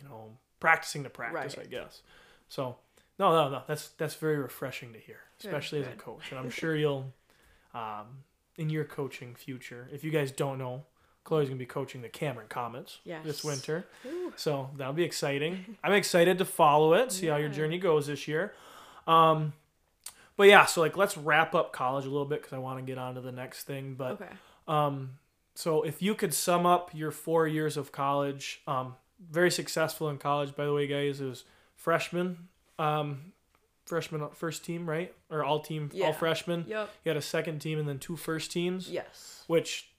[0.01, 1.57] you know, practicing to practice?
[1.57, 1.65] Right.
[1.67, 2.01] I guess.
[2.47, 2.77] So,
[3.19, 3.61] no, no, no.
[3.67, 7.11] That's that's very refreshing to hear, especially as a coach, and I'm sure you'll,
[7.73, 8.23] um,
[8.57, 9.87] in your coaching future.
[9.91, 10.83] If you guys don't know,
[11.23, 13.85] Chloe's gonna be coaching the Cameron Comets this winter.
[14.05, 14.33] Ooh.
[14.35, 15.77] So that'll be exciting.
[15.83, 18.53] I'm excited to follow it, see how your journey goes this year.
[19.07, 19.53] Um,
[20.35, 22.85] but yeah, so like let's wrap up college a little bit because I want to
[22.85, 23.95] get on to the next thing.
[23.95, 24.29] But Okay.
[24.67, 25.11] Um,
[25.55, 28.95] so if you could sum up your four years of college, um,
[29.29, 31.21] very successful in college, by the way, guys.
[31.21, 31.43] It was
[31.75, 32.49] freshman,
[32.79, 33.33] um,
[33.85, 35.13] freshman first team, right?
[35.29, 36.07] Or all team, Yeah.
[36.07, 36.65] all freshmen.
[36.67, 36.89] Yep.
[37.03, 39.43] You had a second team and then two first teams, Yes.
[39.47, 39.89] which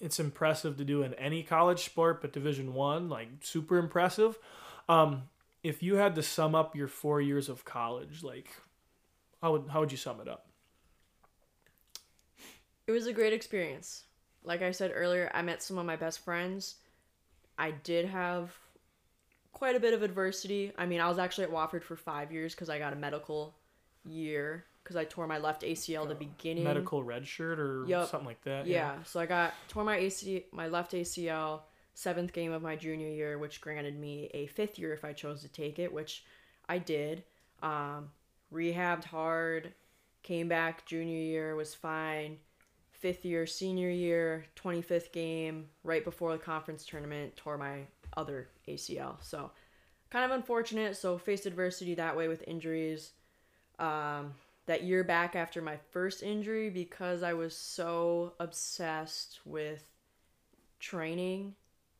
[0.00, 4.38] it's impressive to do in any college sport, but Division One, like super impressive.
[4.88, 5.28] Um,
[5.62, 8.50] if you had to sum up your four years of college, like
[9.40, 10.48] how would how would you sum it up?
[12.86, 14.04] It was a great experience.
[14.44, 16.76] Like I said earlier, I met some of my best friends.
[17.56, 18.56] I did have
[19.62, 20.72] quite a bit of adversity.
[20.76, 23.54] I mean, I was actually at Wofford for five years because I got a medical
[24.04, 26.64] year because I tore my left ACL the beginning.
[26.64, 28.08] Medical red shirt or Yep.
[28.08, 28.66] something like that.
[28.66, 29.00] Yeah.
[29.04, 31.60] So I got tore my AC, my left ACL,
[31.94, 35.42] seventh game of my junior year, which granted me a fifth year if I chose
[35.42, 36.24] to take it, which
[36.68, 37.22] I did.
[37.62, 38.10] Um,
[38.52, 39.72] rehabbed hard,
[40.24, 42.38] came back junior year was fine.
[42.90, 47.82] Fifth year, senior year, 25th game, right before the conference tournament, tore my
[48.16, 49.16] other ACL.
[49.22, 49.50] So
[50.10, 50.96] kind of unfortunate.
[50.96, 53.12] So faced adversity that way with injuries.
[53.78, 54.34] Um,
[54.66, 59.84] that year back after my first injury because I was so obsessed with
[60.78, 61.54] training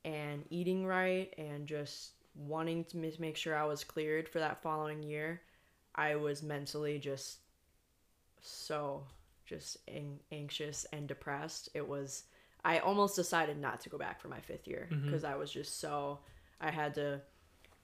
[0.04, 5.02] and eating right and just wanting to make sure I was cleared for that following
[5.02, 5.42] year.
[5.94, 7.38] I was mentally just
[8.40, 9.04] so
[9.44, 11.68] just an- anxious and depressed.
[11.74, 12.24] It was
[12.64, 15.80] I almost decided not to go back for my fifth year because I was just
[15.80, 16.20] so
[16.60, 17.20] I had to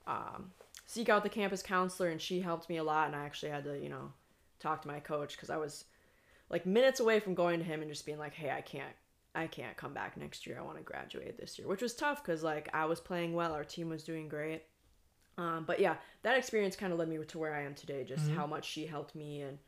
[0.07, 0.53] um,
[0.87, 3.65] seek out the campus counselor and she helped me a lot and I actually had
[3.65, 4.13] to you know
[4.61, 5.85] talk to my coach because I was
[6.51, 8.95] like minutes away from going to him and just being like, hey, I can't,
[9.35, 10.59] I can't come back next year.
[10.59, 13.53] I want to graduate this year, which was tough because like I was playing well,
[13.53, 14.63] our team was doing great.
[15.37, 18.03] Um, but yeah, that experience kind of led me to where I am today.
[18.05, 19.59] Just how much she helped me, and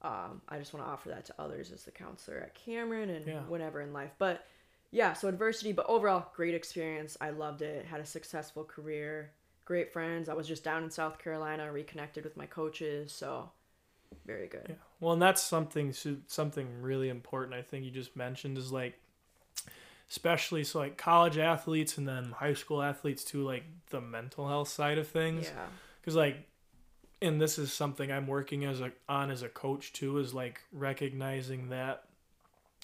[0.00, 3.26] um, I just want to offer that to others as the counselor at Cameron and
[3.26, 3.40] Yeah.
[3.40, 4.12] whatever in life.
[4.18, 4.46] But
[4.90, 7.16] yeah, so adversity, but overall, great experience.
[7.20, 7.84] I loved it.
[7.84, 9.32] Had a successful career,
[9.64, 10.28] great friends.
[10.28, 13.50] I was just down in South Carolina, reconnected with my coaches, so
[14.26, 14.66] very good.
[14.68, 14.74] Yeah.
[15.00, 15.94] Well, and that's something
[16.26, 17.54] something really important.
[17.54, 18.98] I think you just mentioned is like,
[20.10, 24.68] especially so like college athletes and then high school athletes too, like the mental health
[24.68, 25.50] side of things.
[25.54, 25.66] Yeah.
[26.00, 26.46] Because like,
[27.20, 30.62] and this is something I'm working as a on as a coach too is like
[30.72, 32.04] recognizing that,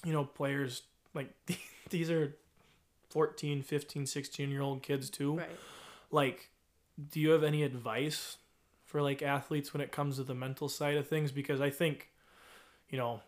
[0.03, 0.83] you know, players
[1.15, 1.33] like
[1.89, 2.35] these are
[3.09, 5.49] 14, 15, 16 year old kids too Right.
[6.11, 6.49] like
[7.09, 8.37] do you have any advice
[8.83, 12.09] for like athletes when it comes to the mental side of things because i think
[12.89, 13.21] you know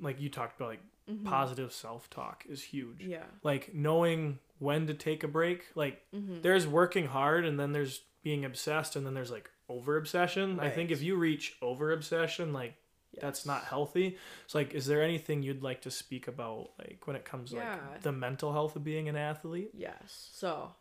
[0.00, 0.80] like you talked about like
[1.24, 3.10] positive self-talk is huge Mm-hmm.
[3.10, 3.24] Yeah.
[3.42, 6.40] like knowing when to take a break like Mm-hmm.
[6.42, 10.68] there's working hard and then there's being obsessed and then there's like over obsession i
[10.70, 12.74] think if you reach over obsession like
[13.20, 17.14] that's not healthy so like is there anything you'd like to speak about like when
[17.14, 17.76] it comes to Yeah.
[17.90, 20.30] like the mental health of being an athlete Yes.
[20.32, 20.72] So,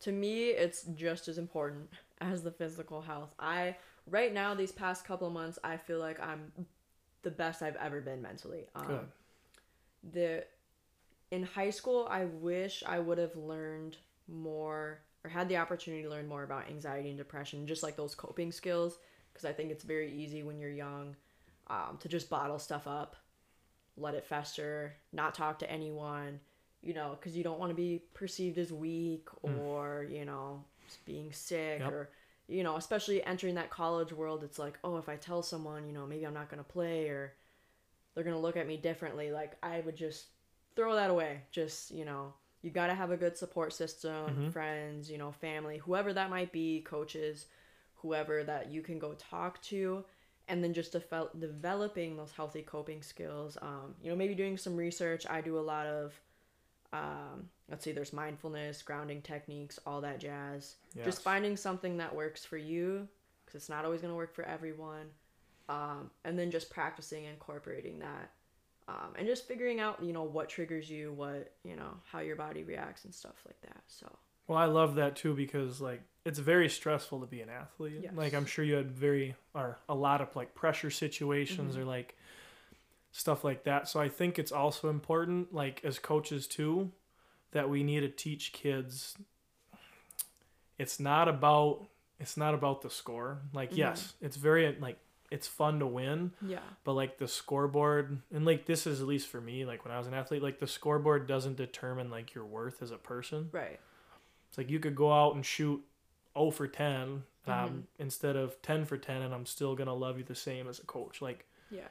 [0.00, 3.34] to me, it's just as important as the physical health.
[3.38, 3.76] I
[4.06, 6.52] right now these past couple of months, I feel like I'm
[7.22, 8.66] the best I've ever been mentally.
[8.74, 9.06] Um, Good.
[10.12, 10.44] The
[11.30, 13.96] in high school, I wish I would have learned
[14.28, 18.14] more or had the opportunity to learn more about anxiety and depression, just like those
[18.14, 18.98] coping skills,
[19.32, 21.14] because I think it's very easy when you're young
[21.72, 23.16] um, to just bottle stuff up,
[23.96, 26.38] let it fester, not talk to anyone,
[26.82, 30.64] you know, because you don't want to be perceived as weak or, you know,
[31.06, 31.92] being sick Yep.
[31.92, 32.10] or,
[32.46, 34.44] you know, especially entering that college world.
[34.44, 37.08] It's like, oh, if I tell someone, you know, maybe I'm not going to play
[37.08, 37.32] or
[38.14, 39.32] they're going to look at me differently.
[39.32, 40.26] Like, I would just
[40.76, 41.42] throw that away.
[41.50, 45.78] Just, you know, you got to have a good support system, friends, you know, family,
[45.78, 47.46] whoever that might be, coaches,
[47.96, 50.04] whoever that you can go talk to
[50.48, 54.76] and then just devel- developing those healthy coping skills um, you know maybe doing some
[54.76, 55.26] research.
[55.28, 56.12] I do a lot of
[56.92, 60.76] um, let's see there's mindfulness grounding techniques all that jazz.
[60.94, 61.06] Yes.
[61.06, 63.08] just finding something that works for you
[63.44, 65.06] because it's not always going to work for everyone
[65.68, 68.30] um, and then just practicing incorporating that
[68.88, 72.36] um, and just figuring out you know what triggers you what you know how your
[72.36, 74.10] body reacts and stuff like that so.
[74.48, 78.00] Well, I love that too because like it's very stressful to be an athlete.
[78.02, 78.12] Yes.
[78.14, 81.82] Like I'm sure you had very or a lot of like pressure situations mm-hmm.
[81.82, 82.16] or like
[83.10, 83.88] stuff like that.
[83.88, 86.92] So I think it's also important like as coaches too
[87.52, 89.16] that we need to teach kids
[90.78, 91.86] it's not about
[92.18, 93.38] it's not about the score.
[93.52, 93.78] Like mm-hmm.
[93.78, 94.98] yes, it's very like
[95.30, 99.28] it's fun to win, yeah but like the scoreboard and like this is at least
[99.28, 102.44] for me like when I was an athlete like the scoreboard doesn't determine like your
[102.44, 103.48] worth as a person.
[103.52, 103.80] right
[104.48, 105.82] It's like you could go out and shoot
[106.36, 110.24] 0 for 10 um, instead of 10 for 10, and I'm still gonna love you
[110.24, 111.20] the same as a coach.
[111.20, 111.88] Like, yeah.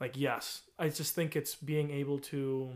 [0.00, 2.70] like yes, I just think it's being able to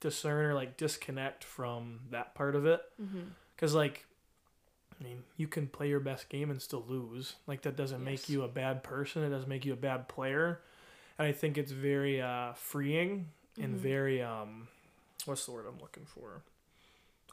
[0.00, 2.80] discern or like disconnect from that part of it.
[3.02, 3.20] Mm-hmm.
[3.56, 4.04] because like
[5.00, 7.34] i mean you can play your best game and still lose.
[7.46, 9.22] Like that doesn't make you a bad person.
[9.22, 10.60] It doesn't make you a bad player.
[11.18, 13.28] And i think it's very uh freeing
[13.60, 13.78] and Mhm.
[13.78, 14.68] very um
[15.24, 16.42] what's the word i'm looking for?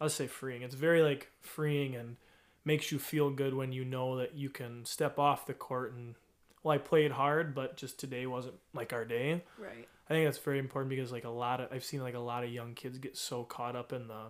[0.01, 0.61] I'll say freeing.
[0.63, 2.17] It's very like freeing and
[2.66, 6.16] makes you feel good when you know that you can step off the court and
[6.63, 9.88] well i played hard but just today wasn't like our day Right.
[10.09, 12.43] I think that's very important because like a lot of I've seen like a lot
[12.43, 14.28] of young kids get so caught up in the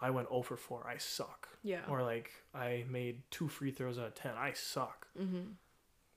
[0.00, 1.50] I went 0 for 4, I suck.
[1.62, 1.80] Yeah.
[1.86, 5.06] Or like I made two free throws out of 10, I suck.
[5.20, 5.50] mm-hmm.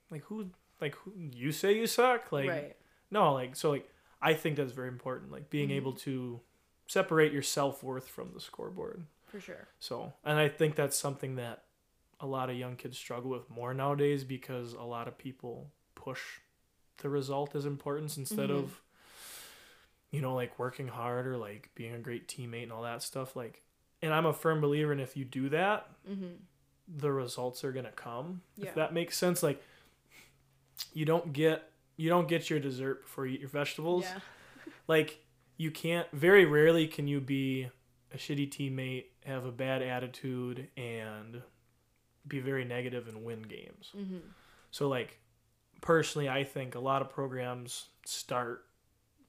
[0.10, 0.48] Like who
[0.80, 2.32] like who you say you suck?
[2.32, 2.76] Like right.
[3.12, 3.90] no, like so like
[4.22, 5.76] I think that's very important like being Mhm.
[5.76, 6.40] able to
[6.88, 9.06] separate your self-worth from the scoreboard.
[9.34, 9.68] For sure.
[9.80, 11.64] So, and I think that's something that
[12.20, 16.22] a lot of young kids struggle with more nowadays because a lot of people push
[16.98, 18.60] the result as importance instead Mhm.
[18.60, 18.82] of,
[20.12, 23.36] you know, like working hard or like being a great teammate and all that stuff.
[23.36, 23.64] Like,
[24.04, 26.36] and I'm a firm believer in if you do that, Mm-hmm.
[26.88, 28.44] the results are gonna come.
[28.56, 28.68] Yeah.
[28.70, 29.64] If that makes sense, like,
[30.94, 34.20] you don't get you don't get your dessert before you eat your vegetables Yeah.
[34.88, 35.24] like
[35.58, 37.70] you can't very rarely can you be
[38.14, 41.42] a shitty teammate have a bad attitude and
[42.28, 44.18] be very negative and win games Mm-hmm.
[44.72, 45.20] so like
[45.82, 48.66] personally i think a lot of programs start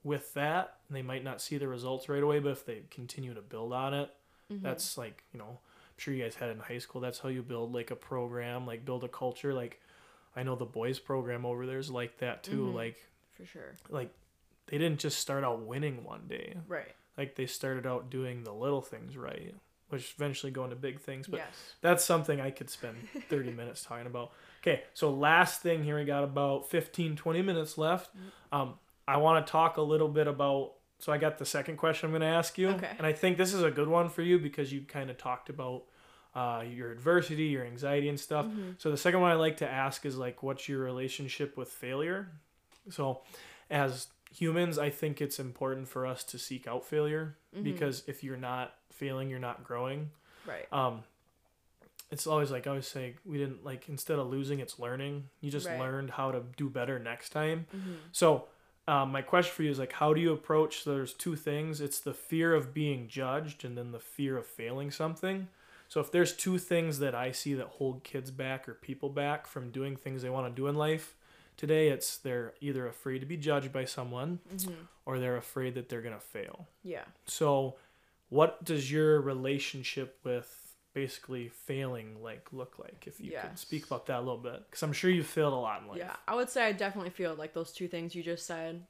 [0.03, 3.33] with that and they might not see the results right away but if they continue
[3.33, 4.09] to build on it
[4.53, 4.63] Mm-hmm.
[4.63, 7.29] that's like you know i'm sure you guys had it in high school that's how
[7.29, 9.81] you build like a program like build a culture like
[10.35, 12.75] i know the boys program over there is like that too Mhm.
[12.75, 12.97] like
[13.35, 13.73] for sure.
[13.89, 14.11] like
[14.67, 16.93] they didn't just start out winning one day Right.
[17.17, 19.55] like they started out doing the little things right
[19.89, 21.47] which eventually go into big things but yes.
[21.81, 22.95] that's something i could spend
[23.29, 24.31] 30 minutes talking about
[24.61, 28.09] okay so last thing here we got about 15 20 minutes left
[28.51, 28.73] um,
[29.07, 32.11] i want to talk a little bit about so i got the second question i'm
[32.11, 32.89] going to ask you Okay.
[32.97, 35.49] and i think this is a good one for you because you kind of talked
[35.49, 35.83] about
[36.35, 38.71] uh, your adversity your anxiety and stuff Mm-hmm.
[38.77, 42.27] so the second one i like to ask is like what's your relationship with failure
[42.89, 43.21] so
[43.69, 44.07] as
[44.39, 47.63] humans i think it's important for us to seek out failure Mhm.
[47.63, 50.11] because if you're not failing you're not growing
[50.45, 50.67] Right.
[50.71, 51.03] um
[52.11, 55.49] it's always like i always say we didn't like instead of losing it's learning you
[55.51, 55.79] just Right.
[55.79, 57.93] learned how to do better next time Mm-hmm.
[58.11, 58.47] so
[58.87, 61.99] um, my question for you is like how do you approach there's two things it's
[61.99, 65.47] the fear of being judged and then the fear of failing something
[65.87, 69.47] so if there's two things that i see that hold kids back or people back
[69.47, 71.15] from doing things they want to do in life
[71.57, 74.73] today it's they're either afraid to be judged by someone Mm-hmm.
[75.05, 77.03] or they're afraid that they're going to fail Yeah.
[77.25, 77.75] so,
[78.29, 80.49] what does your relationship with
[80.93, 83.05] basically failing like look like?
[83.05, 85.57] If you could speak about that a little bit, because I'm sure you failed a
[85.57, 85.97] lot in life.
[85.99, 86.15] Yeah.
[86.27, 88.81] I would say I definitely feel like those two things you just said.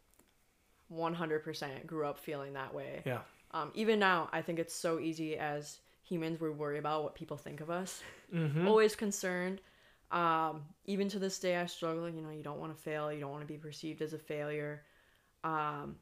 [0.87, 3.01] One hundred percent grew up feeling that way.
[3.05, 3.19] Yeah.
[3.51, 7.37] Um, even now, I think it's so easy as humans we worry about what people
[7.37, 8.03] think of us.
[8.33, 8.67] Mm-hmm.
[8.67, 9.61] Always concerned.
[10.11, 12.09] Um, even to this day, I struggle.
[12.09, 13.11] You know, you don't want to fail.
[13.11, 14.83] You don't want to be perceived as a failure.
[15.43, 15.95] Um,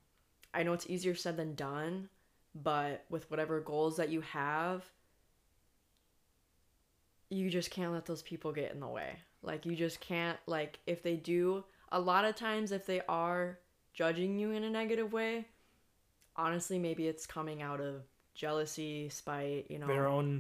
[0.54, 2.10] I know it's easier said than done,
[2.56, 4.84] but with whatever goals that you have,
[7.30, 9.18] you just can't let those people get in the way.
[9.42, 13.60] Like you just can't like if they do a lot of times if they are
[13.94, 15.46] judging you in a negative way,
[16.36, 19.88] honestly maybe it's coming out of jealousy, spite, you know.
[19.88, 20.40] Their own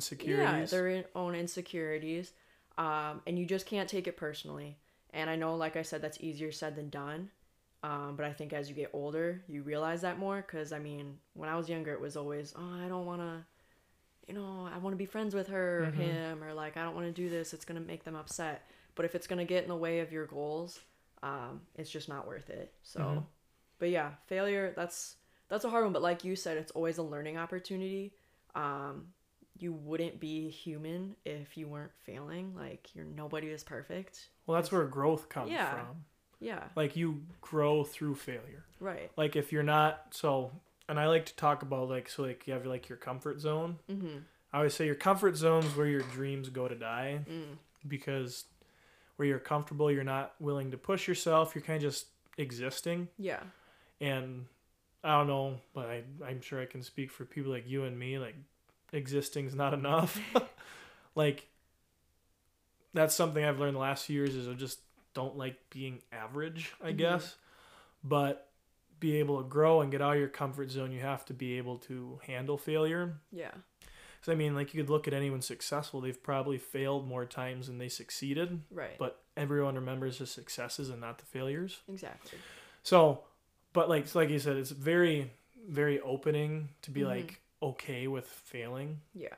[0.71, 2.31] Yeah, their own insecurities.
[2.77, 4.77] Um, and you just can't take it personally.
[5.13, 7.29] And I know, like I said, that's easier said than done.
[7.83, 10.37] Um, but I think as you get older, you realize that more.
[10.37, 13.45] Because, I mean, when I was younger, it was always, oh, I don't want to,
[14.27, 15.95] you know, I want to be friends with her or Mhm.
[15.95, 17.53] him, or like, I don't want to do this.
[17.53, 18.67] It's going to make them upset.
[18.95, 20.79] But if it's going to get in the way of your goals,
[21.21, 22.73] um, it's just not worth it.
[22.83, 23.25] So, Mhm.
[23.79, 25.17] but yeah, failure, that's.
[25.49, 28.15] That's a hard one, but like you said, it's always a learning opportunity.
[28.55, 29.13] Um,
[29.57, 32.55] you wouldn't be human if you weren't failing.
[32.55, 34.29] Like you're nobody is perfect.
[34.45, 35.71] well, that's where growth comes Yeah.
[35.71, 36.05] from.
[36.39, 36.63] Yeah.
[36.75, 38.65] Like you grow through failure.
[38.79, 39.11] Right.
[39.15, 40.51] Like if you're not so,
[40.89, 43.77] and I like to talk about like so like you have like your comfort zone.
[43.89, 44.17] Mm-hmm.
[44.51, 47.57] I always say your comfort zone is where your dreams go to die Mm.
[47.87, 48.45] because
[49.15, 51.53] where you're comfortable, you're not willing to push yourself.
[51.55, 53.07] You're kind of just existing.
[53.17, 53.39] Yeah.
[54.01, 54.45] and
[55.05, 57.97] I don't know, but I, I'm sure I can speak for people like you and
[57.99, 58.17] me.
[58.19, 58.35] Like,
[58.93, 60.17] existing's not enough.
[61.15, 61.47] like,
[62.93, 64.79] that's something I've learned the last few years is I just
[65.13, 66.97] don't like being average, I Mhm.
[66.97, 67.35] guess.
[68.03, 68.49] But
[68.99, 71.57] be able to grow and get out of your comfort zone, you have to be
[71.57, 73.19] able to handle failure.
[73.31, 73.51] Yeah.
[74.21, 77.67] So I mean, like you could look at anyone successful; they've probably failed more times
[77.67, 78.61] than they succeeded.
[78.71, 78.97] Right.
[78.97, 81.81] But everyone remembers the successes and not the failures.
[81.89, 82.37] exactly.
[82.83, 83.23] So,
[83.73, 85.31] but like so like you said, it's very
[85.67, 87.07] very opening to be Mhm.
[87.07, 88.99] like okay with failing.
[89.13, 89.35] Yeah.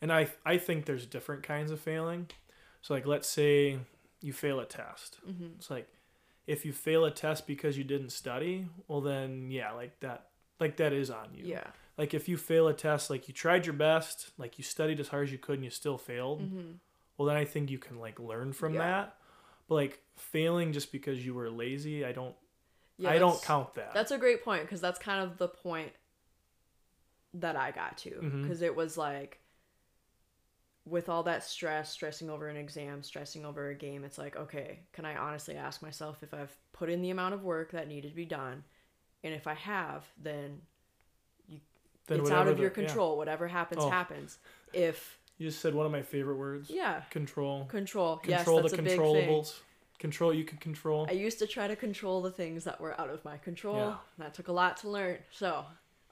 [0.00, 2.28] And I I think there's different kinds of failing.
[2.82, 3.78] So like let's say
[4.20, 5.18] you fail a test.
[5.28, 5.46] Mm-hmm.
[5.58, 5.88] It's like
[6.46, 10.28] if you fail a test because you didn't study, well then yeah, like that
[10.60, 11.44] like that is on you.
[11.46, 11.66] Yeah.
[11.98, 15.08] Like if you fail a test, like you tried your best, like you studied as
[15.08, 16.72] hard as you could and you still failed, Mm-hmm.
[17.16, 18.80] well then I think you can like learn from Yeah.
[18.80, 19.16] that.
[19.68, 22.34] But like failing just because you were lazy, I don't
[22.98, 23.94] Yeah, I don't count that.
[23.94, 25.90] That's a great point because that's kind of the point
[27.40, 28.10] that I got to
[28.42, 29.40] because it was like
[30.84, 34.78] with all that stress, stressing over an exam, stressing over a game, it's like, okay,
[34.92, 38.10] can I honestly ask myself if I've put in the amount of work that needed
[38.10, 38.62] to be done?
[39.24, 40.60] And if I have, then
[42.06, 42.86] Then it's out of your the- yeah.
[42.86, 43.16] control.
[43.16, 43.90] Whatever happens, Oh.
[43.90, 44.38] happens.
[44.72, 46.70] If, You just said one of my favorite words.
[46.70, 47.64] yeah, Control.
[47.64, 48.18] control.
[48.18, 49.00] Control yes, the that's a big thing.
[49.00, 49.60] controllables.
[49.98, 51.06] Control you can control.
[51.08, 53.76] I used to try to control the things that were out of my control.
[53.76, 53.96] Yeah.
[54.18, 55.18] That took a lot to learn.
[55.32, 55.64] So,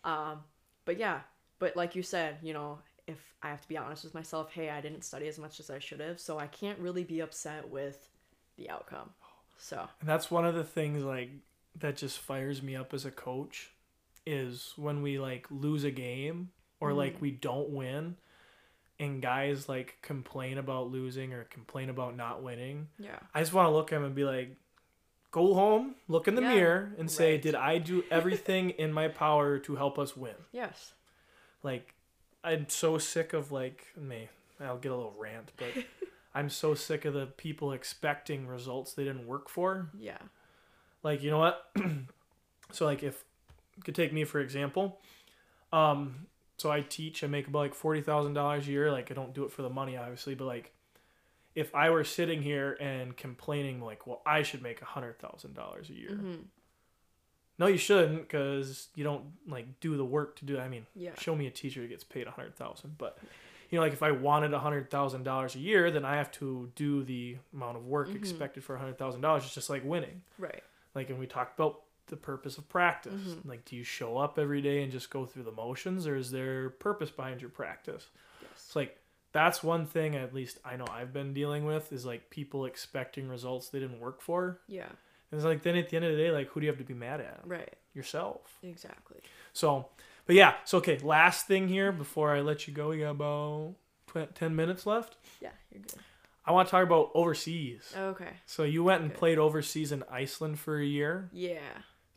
[0.02, 0.42] um,
[0.84, 1.20] but yeah,
[1.58, 4.70] but like you said, you know, if I have to be honest with myself, hey,
[4.70, 7.68] I didn't study as much as I should have, so I can't really be upset
[7.68, 8.08] with
[8.56, 9.10] the outcome.
[9.58, 11.30] So, And that's one of the things like
[11.80, 13.70] that just fires me up as a coach
[14.26, 16.98] is when we like lose a game or Mm-hmm.
[16.98, 18.16] like we don't win
[18.98, 22.88] and guys like complain about losing or complain about not winning.
[22.98, 23.18] yeah.
[23.34, 24.56] I just want to look at them and be like
[25.34, 27.42] go home, look in the Yeah, mirror and say right.
[27.42, 30.36] did I do everything in my power to help us win?
[30.52, 30.92] Yes.
[31.64, 31.92] Like
[32.44, 34.28] I'm so sick of like me.
[34.60, 35.72] I'll get a little rant, but
[36.36, 39.90] I'm so sick of the people expecting results they didn't work for.
[39.98, 40.18] Yeah.
[41.02, 41.68] Like, you know what?
[42.70, 43.24] so like if
[43.76, 45.00] you could take me for example.
[45.72, 46.26] Um
[46.58, 48.92] so I teach, I make about like forty thousand dollars a year.
[48.92, 50.72] Like I don't do it for the money obviously, but like
[51.54, 55.54] if I were sitting here and complaining like, well, I should make a hundred thousand
[55.54, 56.10] dollars a year.
[56.16, 56.34] hmm
[57.58, 60.58] No, you shouldn't, because you don't like do the work to do.
[60.58, 61.14] I mean, Yeah.
[61.18, 63.18] show me a teacher that gets paid a hundred thousand, but
[63.70, 66.30] you know, like if I wanted a hundred thousand dollars a year, then I have
[66.32, 68.16] to do the amount of work Mhm.
[68.16, 69.44] expected for a hundred thousand dollars.
[69.44, 70.22] It's just like winning.
[70.38, 70.62] Right.
[70.94, 73.14] Like, and we talked about the purpose of practice.
[73.14, 73.46] Mhm.
[73.46, 76.30] Like, do you show up every day and just go through the motions, or is
[76.30, 78.10] there purpose behind your practice?
[78.42, 78.50] Yes.
[78.66, 78.98] It's like
[79.34, 83.28] that's one thing at least I know I've been dealing with is like people expecting
[83.28, 84.60] results they didn't work for.
[84.68, 84.84] Yeah.
[85.30, 86.78] And it's like then at the end of the day, like who do you have
[86.78, 87.40] to be mad at?
[87.44, 87.74] Right.
[87.92, 88.58] Yourself.
[88.62, 89.18] Exactly.
[89.52, 89.88] So,
[90.26, 93.74] but yeah, so okay, last thing here before I let you go, we got about
[94.06, 95.16] tw- 10 minutes left.
[95.40, 95.94] Yeah, you're good.
[96.46, 97.92] I want to talk about overseas.
[97.96, 98.28] Okay.
[98.46, 99.18] So, you went and Okay.
[99.18, 101.58] played overseas in Iceland for a year, Yeah.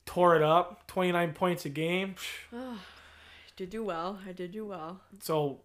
[0.06, 2.16] tore it up, 29 points a game.
[2.54, 2.76] I
[3.56, 4.20] did do well.
[4.28, 5.00] I did do well.
[5.22, 5.62] So,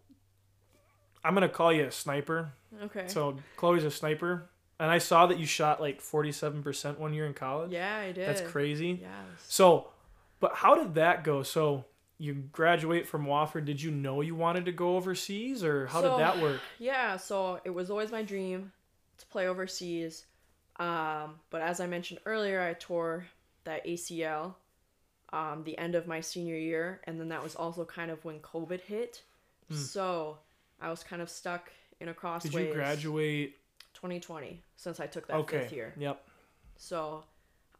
[1.25, 2.53] I'm going to call you a sniper.
[2.85, 3.05] Okay.
[3.07, 4.49] So, Chloe's a sniper.
[4.81, 7.71] And I saw that you shot like 47% one year in college.
[7.71, 8.29] yeah, I did.
[8.29, 8.99] That's crazy.
[9.03, 9.11] Yes.
[9.47, 9.89] So,
[10.41, 11.43] but how did that go?
[11.45, 11.85] So,
[12.19, 13.65] you graduate from Wofford.
[13.65, 16.61] Did you know you wanted to go overseas, or how So- did that work?
[16.79, 18.73] Yeah, so it was always my dream
[19.19, 20.27] to play overseas.
[20.77, 23.27] Um, but as I mentioned earlier, I tore
[23.65, 24.55] that ACL
[25.33, 28.41] um, the end of my senior year, and then that was also kind of when
[28.41, 29.23] COVID hit.
[29.71, 30.39] So
[30.83, 31.71] I was kind of stuck
[32.01, 32.53] in a crossways.
[32.53, 33.57] Did you graduate?
[33.95, 35.61] 2020 since I took that Okay.
[35.61, 35.95] fifth year.
[35.97, 36.27] Yep.
[36.77, 37.25] So,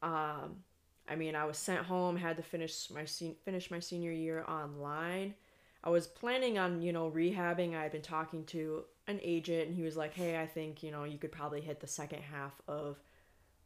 [0.03, 0.63] um,
[1.09, 4.45] I mean, I was sent home, had to finish my sen- finish my senior year
[4.47, 5.35] online.
[5.83, 7.75] I was planning on, you know, rehabbing.
[7.75, 10.93] I had been talking to an agent, and he was like, "Hey, I think you
[10.93, 12.99] know you could probably hit the second half of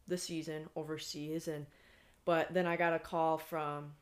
[0.09, 1.67] the season overseas." And
[2.25, 3.93] but then I got a call from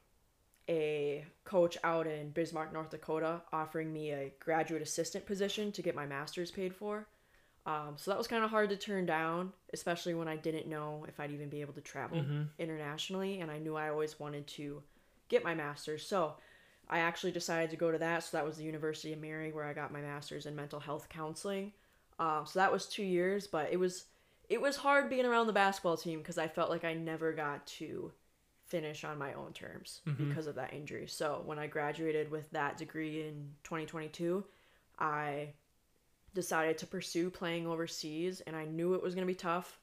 [0.68, 5.94] a coach out in Bismarck, North Dakota, offering me a graduate assistant position to get
[5.94, 7.06] my master's paid for.
[7.66, 11.04] Um, so that was kind of hard to turn down, especially when I didn't know
[11.08, 12.18] if I'd even be able to travel
[12.58, 14.82] internationally, and I knew I always wanted to
[15.28, 16.06] get my master's.
[16.06, 16.34] So
[16.90, 18.24] I actually decided to go to that.
[18.24, 21.08] So that was the University of Mary, where I got my master's in mental health
[21.08, 21.72] counseling.
[22.18, 24.04] Um, so that was two years, but it was
[24.48, 27.66] it was hard being around the basketball team because I felt like I never got
[27.78, 28.12] to
[28.66, 31.06] finish on my own terms because of that injury.
[31.06, 34.44] So when I graduated with that degree in 2022,
[34.98, 35.48] I
[36.34, 39.78] decided to pursue playing overseas and I knew it was going to be tough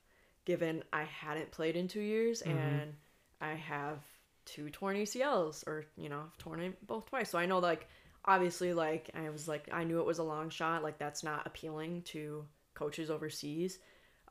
[0.45, 2.93] given I hadn't played in 2 years and
[3.39, 3.99] I have
[4.45, 7.29] two torn ACLs or you know, I've torn it both twice.
[7.29, 7.88] So I know like
[8.25, 11.45] obviously like I was like I knew it was a long shot, like that's not
[11.45, 13.79] appealing to coaches overseas.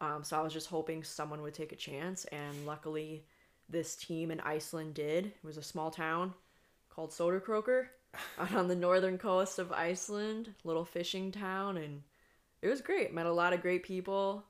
[0.01, 3.25] Um, so I was just hoping someone would take a chance and luckily
[3.71, 5.27] this team in Iceland did.
[5.27, 6.35] It was a small town
[6.89, 7.87] called Sauðárkrókur
[8.39, 12.03] out on the northern coast of Iceland, little fishing town, and
[12.63, 13.13] it was great.
[13.15, 14.45] Met a lot of great people.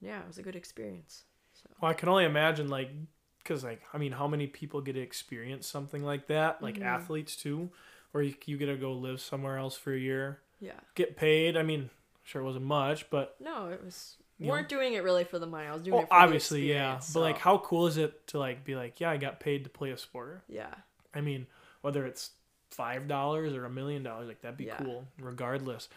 [0.00, 1.24] Yeah, it was a good experience.
[1.54, 2.90] So Well, I can only imagine like
[3.38, 6.62] because like I mean, how many people get to experience something like that?
[6.62, 6.82] Like Mhm.
[6.82, 7.70] athletes too,
[8.12, 10.80] or you, you get to go live somewhere else for a year, Yeah.
[10.94, 11.56] get paid.
[11.56, 11.90] I mean,
[12.24, 14.16] sure it wasn't much, but No, it was.
[14.38, 15.66] You weren't doing it really for the money.
[15.66, 16.96] I was doing well, it for the obviously, yeah.
[16.96, 19.64] experience, But like, how cool is it to like be like, yeah, I got paid
[19.64, 20.42] to play a sport.
[20.48, 20.74] Yeah.
[21.14, 21.46] I mean,
[21.80, 22.30] whether it's
[22.70, 24.76] five dollars or a million dollars, like that'd be Yeah.
[24.76, 25.88] cool, regardless.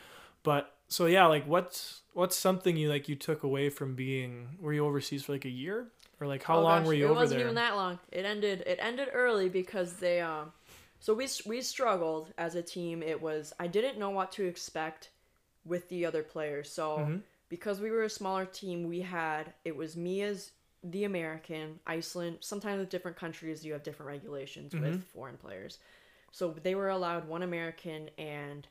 [0.44, 4.72] But so yeah, like what's what's something you like you took away from being were
[4.74, 5.88] you overseas for like a year
[6.22, 7.18] or like how Oh, long gosh, were you over there?
[7.18, 8.00] it wasn't even that long.
[8.12, 8.64] It ended.
[8.66, 10.54] It ended early because they um.
[11.02, 13.04] So we we struggled as a team.
[13.04, 15.10] It was I didn't know what to expect
[15.66, 16.72] with the other players.
[16.72, 17.22] So Mhm.
[17.50, 20.52] Because we were a smaller team, we had it was me as
[20.84, 22.38] the American, Iceland.
[22.40, 24.82] Sometimes with different countries, you have different regulations Mhm.
[24.82, 25.80] with foreign players.
[26.32, 28.68] So they were allowed one American and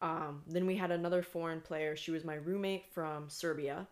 [0.00, 1.94] um, then we had another foreign player.
[1.94, 3.86] She was my roommate from Serbia.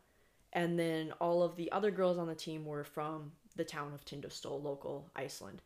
[0.52, 4.04] And then all of the other girls on the team were from the town of
[4.04, 5.62] Tindastól, local Iceland.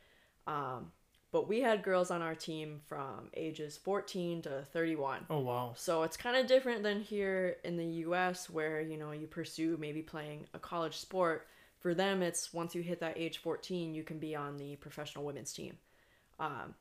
[0.46, 0.92] Um,
[1.34, 5.26] but we had girls on our team from ages 14 to 31.
[5.28, 5.72] Oh wow.
[5.74, 9.76] So it's kind of different than here in the US where, you know, you pursue
[9.80, 11.48] maybe playing a college sport.
[11.80, 15.24] For them, it's once you hit that age 14, you can be on the professional
[15.24, 15.76] women's team.
[16.38, 16.76] Um,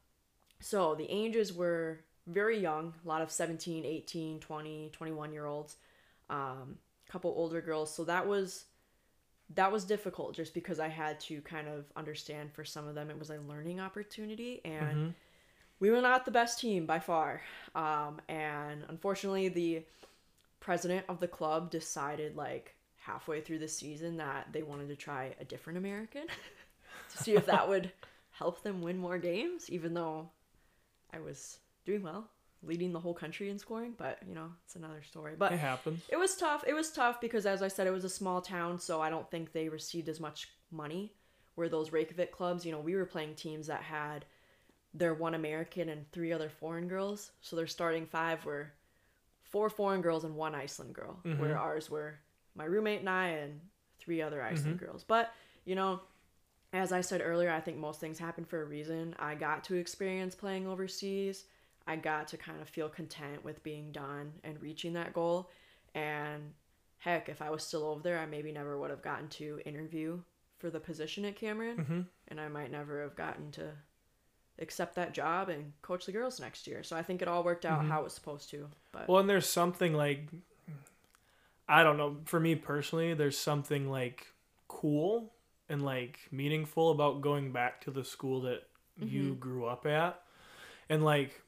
[0.59, 5.77] so the ages were very young, a lot of 17, 18, 20, 21 year olds.
[6.29, 6.77] Um,
[7.09, 7.91] a couple older girls.
[7.91, 8.65] So that was
[9.51, 13.09] that was difficult just because I had to kind of understand for some of them
[13.09, 15.15] it was a learning opportunity and Mhm.
[15.79, 17.41] we were not the best team by far.
[17.75, 19.83] Um, and unfortunately, the
[20.59, 25.35] president of the club decided like halfway through the season that they wanted to try
[25.39, 26.27] a different American
[27.09, 27.91] to see if that would
[28.31, 30.29] help them win more games, even though
[31.13, 32.29] I was doing well,
[32.65, 33.93] leading the whole country in scoring.
[33.97, 35.33] But you know, it's another story.
[35.37, 36.01] But It happens.
[36.09, 36.63] it was tough.
[36.67, 39.29] It was tough because, as I said, it was a small town, so I don't
[39.29, 41.13] think they received as much money.
[41.55, 44.25] Where those Reykjavik clubs, you know, we were playing teams that had
[44.93, 47.31] their one American and three other foreign girls.
[47.41, 48.71] So their starting five were
[49.43, 51.39] four foreign girls and one Iceland girl, mm-hmm.
[51.39, 52.15] where ours were
[52.55, 53.61] my roommate and I and
[53.99, 54.85] three other Iceland mm-hmm.
[54.85, 55.03] girls.
[55.03, 55.31] But,
[55.65, 56.01] you know,
[56.73, 59.15] as I said earlier, I think most things happen for a reason.
[59.19, 61.45] I got to experience playing overseas.
[61.87, 65.49] I got to kind of feel content with being done and reaching that goal.
[65.95, 66.53] And
[66.97, 70.19] heck, if I was still over there, I maybe never would have gotten to interview
[70.59, 71.77] for the position at Cameron.
[71.77, 72.01] Mm-hmm.
[72.29, 73.71] And I might never have gotten to
[74.59, 76.83] accept that job and coach the girls next year.
[76.83, 78.67] So I think it all worked out how it was supposed to.
[78.91, 80.29] But Well, and there's something like
[81.67, 84.27] I don't know, for me personally, there's something like
[84.67, 85.33] cool
[85.69, 88.63] and like meaningful about going back to the school that
[88.99, 90.21] you grew up at.
[90.89, 91.41] And like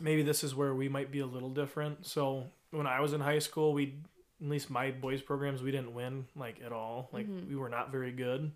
[0.00, 2.06] maybe this is where we might be a little different.
[2.06, 3.98] So when I was in high school, we
[4.42, 7.08] at least my boys programs we didn't win like at all.
[7.12, 8.52] Like we were not very good.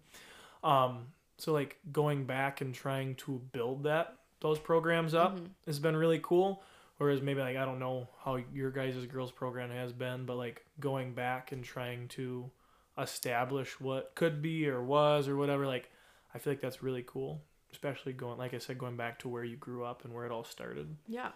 [0.62, 1.06] Um
[1.38, 6.20] so like going back and trying to build that those programs up has been really
[6.22, 6.62] cool.
[6.98, 10.64] Whereas maybe like I don't know how your guys' girls program has been, but like
[10.80, 12.50] going back and trying to
[12.98, 15.90] establish what could be or was or whatever, like
[16.34, 17.40] I feel like that's really cool.
[17.72, 20.32] Especially going like I said, going back to where you grew up and where it
[20.32, 20.96] all started.
[21.06, 21.30] yeah.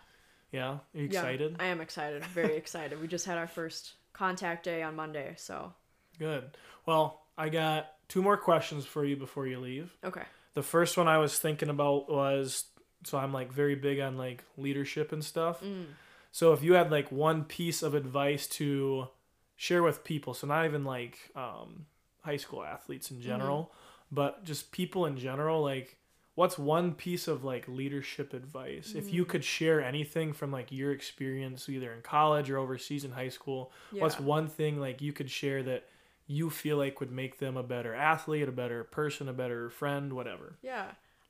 [0.50, 0.68] Yeah.
[0.72, 1.56] Are you Yeah, excited?
[1.60, 2.22] I am excited.
[2.26, 3.00] Very excited.
[3.00, 5.32] We just had our first contact day on Monday.
[5.38, 5.72] So,
[6.18, 6.56] Good.
[6.84, 9.96] Well, I got two more questions for you before you leave.
[10.04, 10.24] okay.
[10.54, 12.66] The first one I was thinking about was
[13.04, 15.62] so I'm like very big on like leadership and stuff.
[15.62, 15.86] Mm.
[16.32, 19.08] So if you had like one piece of advice to
[19.56, 21.86] share with people, so not even like um,
[22.20, 23.72] high school athletes in general,
[24.10, 25.96] but just people in general, like
[26.34, 28.94] what's one piece of like leadership advice?
[28.96, 29.28] If you mm.
[29.28, 33.72] could share anything from like your experience either in college or overseas in high school,
[33.90, 35.88] what's one thing like you could share that
[36.26, 40.12] you feel like would make them a better athlete, a better person, a better friend,
[40.12, 40.56] whatever.
[40.62, 40.86] Yeah.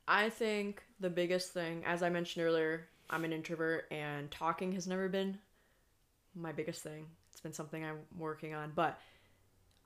[0.06, 4.86] I think the biggest thing, as I mentioned earlier, I'm an introvert and talking has
[4.86, 5.38] never been
[6.34, 7.06] my biggest thing.
[7.30, 8.98] It's been something I'm working on, but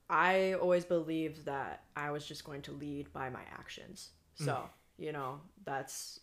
[0.08, 4.10] I always believed that I was just going to lead by my actions.
[4.34, 4.68] So, mm.
[4.98, 6.20] You know, that's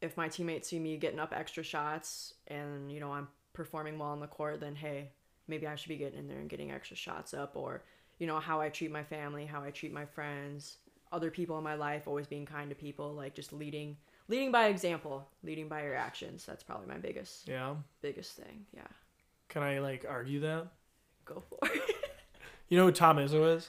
[0.00, 4.08] if my teammates see me getting up extra shots and, you know, I'm performing well
[4.10, 5.10] on the court, then hey,
[5.48, 7.82] maybe I should be getting in there and getting extra shots up or,
[8.18, 10.76] you know, how I treat my family, how I treat my friends,
[11.12, 13.96] other people in my life, always being kind to people, like just leading
[14.28, 16.44] leading by example, leading by your actions.
[16.46, 17.76] That's probably my biggest Yeah.
[18.02, 18.66] biggest thing.
[18.74, 18.86] Yeah.
[19.48, 20.66] Can I like argue that?
[21.24, 21.82] Go for it.
[22.70, 23.68] You know who Tom Izzo is?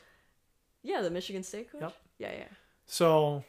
[0.81, 1.81] yeah, the Michigan State coach?
[1.81, 1.93] Yep.
[2.17, 2.47] Yeah, yeah.
[2.85, 3.43] So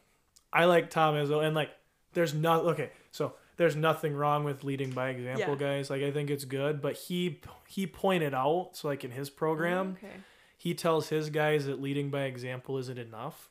[0.52, 1.70] I like Tom Izzo, and like,
[2.12, 2.90] there's not okay.
[3.10, 5.59] So there's nothing wrong with leading by example, Yeah.
[5.77, 5.90] guys.
[5.90, 9.97] Like, I think it's good, but he he pointed out, so like in his program,
[10.02, 10.16] oh, Okay.
[10.56, 13.51] he tells his guys that leading by example isn't enough.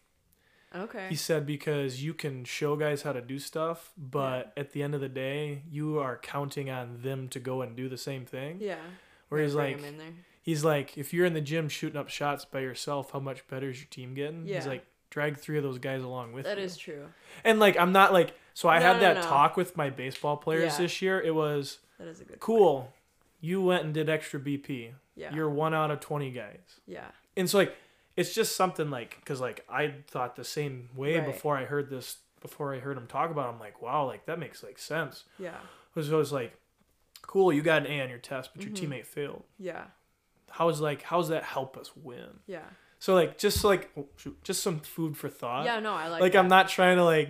[0.76, 1.08] Okay.
[1.10, 4.94] He said because you can show guys how to do stuff, but at the end
[4.94, 8.58] of the day, you are counting on them to go and do the same thing.
[8.60, 8.78] yeah.
[9.30, 10.14] Where he's like, 'em in there.
[10.42, 13.70] he's like, if you're in the gym shooting up shots by yourself, how much better
[13.70, 14.46] is your team getting?
[14.48, 14.56] Yeah.
[14.58, 14.86] He's like,
[15.16, 16.64] drag three of those guys along with That you.
[16.66, 17.08] is true.
[17.46, 19.22] And like, I'm not like, so I No, had no, that no.
[19.22, 20.78] talk with my baseball players Yeah.
[20.80, 21.22] this year.
[21.22, 22.42] It was That is a good.
[22.42, 22.94] cool.
[23.40, 24.92] You went and did extra BP.
[25.16, 25.34] Yeah.
[25.34, 26.82] You're one out of 20 guys.
[26.86, 27.08] Yeah.
[27.38, 27.74] And so like,
[28.18, 31.26] it's just something like, cause like I thought the same way Right.
[31.26, 33.46] before I heard this, before I heard him talk about.
[33.48, 33.54] It.
[33.54, 35.24] I'm like, wow, like that makes like sense.
[35.40, 35.56] Yeah.
[35.56, 36.58] It was always like,
[37.22, 38.92] cool, you got an A on your test, but your Mm-hmm.
[38.92, 39.44] teammate failed.
[39.58, 39.86] Yeah.
[40.52, 42.40] How's like, how's that help us win?
[42.48, 42.66] Yeah.
[43.00, 45.66] So like, just like, oh, shoot, just some food for thought.
[45.66, 45.80] Yeah.
[45.80, 46.22] No, I like.
[46.22, 46.40] like that.
[46.40, 47.30] I'm not trying to like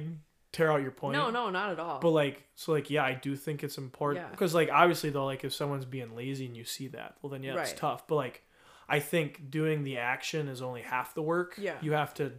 [0.51, 1.13] tear out your point.
[1.17, 1.99] No, no, not at all.
[1.99, 4.31] But like, so like, yeah, I do think it's important Yeah.
[4.31, 7.43] because like, obviously though, like if someone's being lazy and you see that, well then
[7.43, 8.07] yeah, it's tough.
[8.07, 8.41] But like,
[8.87, 11.55] I think doing the action is only half the work.
[11.57, 11.73] Yeah.
[11.81, 12.33] You have to,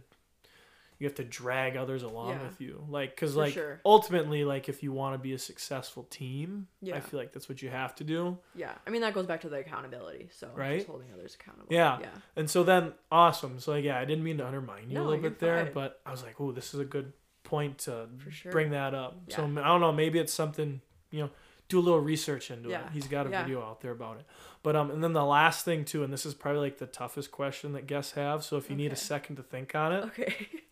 [0.99, 2.43] you have to drag others along Yeah.
[2.43, 2.83] with you.
[2.89, 3.79] Like, cause like sure.
[3.85, 6.95] ultimately, like if you want to be a successful team, yeah.
[6.95, 8.37] I feel like that's what you have to do.
[8.55, 8.73] yeah.
[8.85, 10.29] I mean, that goes back to the accountability.
[10.31, 10.77] So Right?
[10.77, 11.67] just holding others accountable.
[11.69, 11.99] Yeah.
[12.01, 12.07] Yeah.
[12.35, 13.59] And so then, awesome.
[13.59, 16.01] So like, yeah, I didn't mean to undermine you No, a little bit there, but
[16.05, 17.13] I was like, oh, this is a good
[17.43, 18.51] point to sure.
[18.51, 19.17] bring that up.
[19.29, 21.29] So I don't know, maybe it's something you know,
[21.69, 22.85] do a little research into Yeah.
[22.87, 22.91] it.
[22.93, 23.43] He's got a Yeah.
[23.43, 24.25] video out there about it.
[24.63, 27.31] But um, and then the last thing too, and this is probably like the toughest
[27.31, 28.43] question that guests have.
[28.43, 30.47] So if you need a second to think on it, Okay.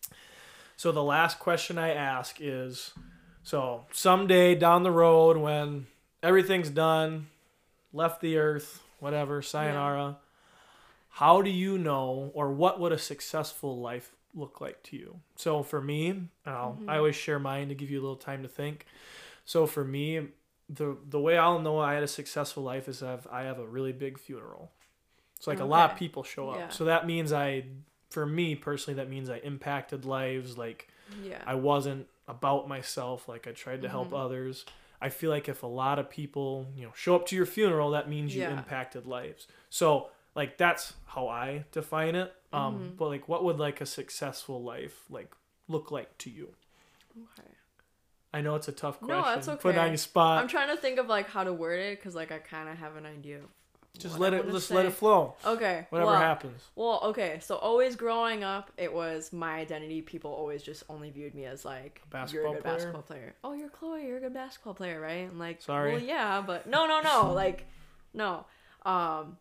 [0.77, 2.91] so the last question I ask is,
[3.43, 5.87] so someday down the road when
[6.21, 7.27] everything's done,
[7.93, 10.17] left the earth, whatever, sayonara,
[11.09, 15.19] how do you know or what would a successful life look like to you?
[15.35, 16.89] So for me, I'll, mm-hmm.
[16.89, 18.85] I always share mine to give you a little time to think.
[19.45, 20.27] So for me,
[20.67, 23.67] the the way I'll know I had a successful life is I've, I have a
[23.67, 24.71] really big funeral.
[25.39, 26.57] So like a lot of people show up.
[26.57, 26.69] Yeah.
[26.69, 27.65] So that means I
[28.15, 30.87] for me personally that means I impacted lives like
[31.23, 31.41] Yeah.
[31.45, 34.25] I wasn't about myself like I tried to help Mm-hmm.
[34.25, 34.65] others.
[35.07, 37.91] I feel like if a lot of people, you know, show up to your funeral,
[37.91, 38.57] that means you Yeah.
[38.57, 39.47] impacted lives.
[39.69, 42.29] So, like that's how I define it.
[42.53, 42.95] Um Mm-hmm.
[42.99, 45.31] but like what would like a successful life like
[45.67, 46.47] look like to you?
[47.25, 47.51] okay.
[48.33, 49.17] I know it's a tough question.
[49.21, 49.61] No, that's okay.
[49.67, 50.41] Put on your spot.
[50.41, 52.75] I'm trying to think of like how to word it because like I kind of
[52.77, 53.39] have an idea.
[53.97, 55.35] Just let it just let it flow.
[55.45, 55.87] Okay.
[55.89, 56.61] Whatever well, happens.
[56.75, 57.39] Well, okay.
[57.41, 60.01] So always growing up, it was my identity.
[60.01, 62.75] People always just only viewed me as like you're basketball a good player?
[62.75, 63.35] basketball player.
[63.43, 64.05] Oh, you're Chloe.
[64.05, 65.27] You're a good basketball player, right?
[65.29, 65.93] I'm like, Sorry.
[65.93, 67.31] Well, yeah, but no, no, no.
[67.33, 67.65] like,
[68.13, 68.45] no.
[68.85, 69.37] Um,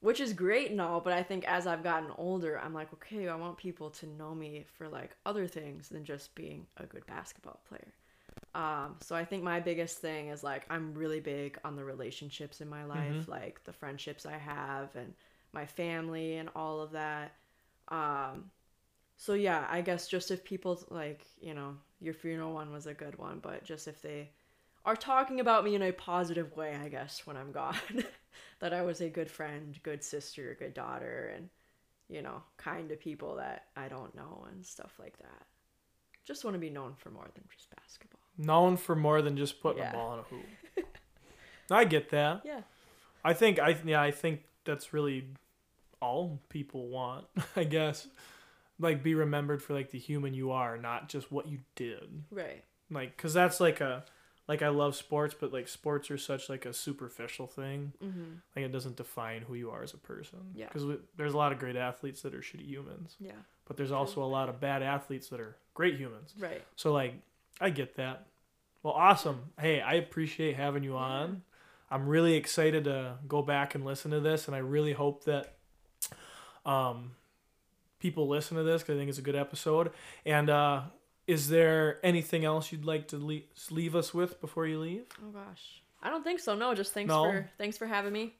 [0.00, 3.28] which is great and all, but I think as I've gotten older, I'm like, okay,
[3.28, 7.04] I want people to know me for like other things than just being a good
[7.06, 7.92] basketball player.
[8.58, 12.60] Um, so I think my biggest thing is like I'm really big on the relationships
[12.60, 15.14] in my life, like the friendships I have and
[15.52, 17.36] my family and all of that.
[17.88, 18.50] Um,
[19.16, 22.94] so yeah, I guess just if people like, you know, your funeral one was a
[22.94, 24.30] good one, but just if they
[24.84, 27.76] are talking about me in a positive way, I guess when I'm gone,
[28.60, 31.48] that I was a good friend, good sister, good daughter, and
[32.08, 35.46] you know, kind to people that I don't know and stuff like that.
[36.24, 38.17] Just want to be known for more than just basketball.
[38.38, 39.90] Known for more than just putting Yeah.
[39.90, 40.86] a ball in a hoop.
[41.70, 42.42] I get that.
[42.44, 42.60] Yeah.
[43.24, 45.26] I think I yeah I think that's really
[46.00, 47.26] all people want.
[47.56, 48.06] I guess
[48.78, 52.22] like be remembered for like the human you are, not just what you did.
[52.30, 52.62] Right.
[52.90, 54.04] Like cuz that's like a
[54.46, 57.92] like I love sports, but like sports are such like a superficial thing.
[58.02, 58.34] Mm-hmm.
[58.56, 60.38] Like it doesn't define who you are as a person.
[60.54, 60.68] Yeah.
[60.72, 60.84] Because
[61.16, 63.32] there's a lot of great athletes that are shitty humans, Yeah.
[63.66, 66.34] but there's also a lot of bad athletes that are great humans.
[66.38, 66.64] Right.
[66.76, 67.14] So like
[67.60, 68.26] I get that.
[68.82, 69.50] Well, awesome.
[69.60, 71.42] Hey, I appreciate having you on.
[71.90, 75.54] I'm really excited to go back and listen to this, and I really hope that
[76.66, 77.12] um,
[77.98, 79.90] people listen to this because I think it's a good episode.
[80.24, 80.82] And uh,
[81.26, 85.06] is there anything else you'd like to leave, leave us with before you leave?
[85.22, 85.82] Oh gosh.
[86.02, 86.54] I don't think so.
[86.54, 87.24] No, just thanks No?
[87.24, 88.34] for thanks for having me.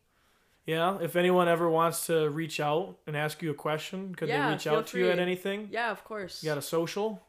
[0.67, 0.99] Yeah.
[1.01, 4.53] If anyone ever wants to reach out and ask you a question, could Yeah, they
[4.53, 5.69] reach out to you at anything?
[5.73, 6.43] Yeah, of course.
[6.43, 7.23] You got a social,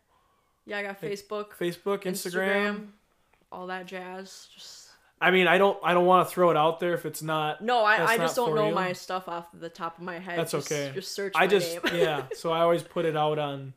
[0.69, 2.87] yeah, I got Facebook, Facebook, Instagram.
[3.51, 4.47] all that jazz.
[4.53, 4.89] Just
[5.21, 7.61] I mean, I don't, I don't want to throw it out there if it's not
[7.61, 8.75] no, I, I just don't know you?
[8.75, 10.39] my stuff off the top of my head.
[10.39, 10.91] That's Just- okay.
[10.93, 12.23] Just search I just yeah.
[12.35, 13.73] So I always put it out on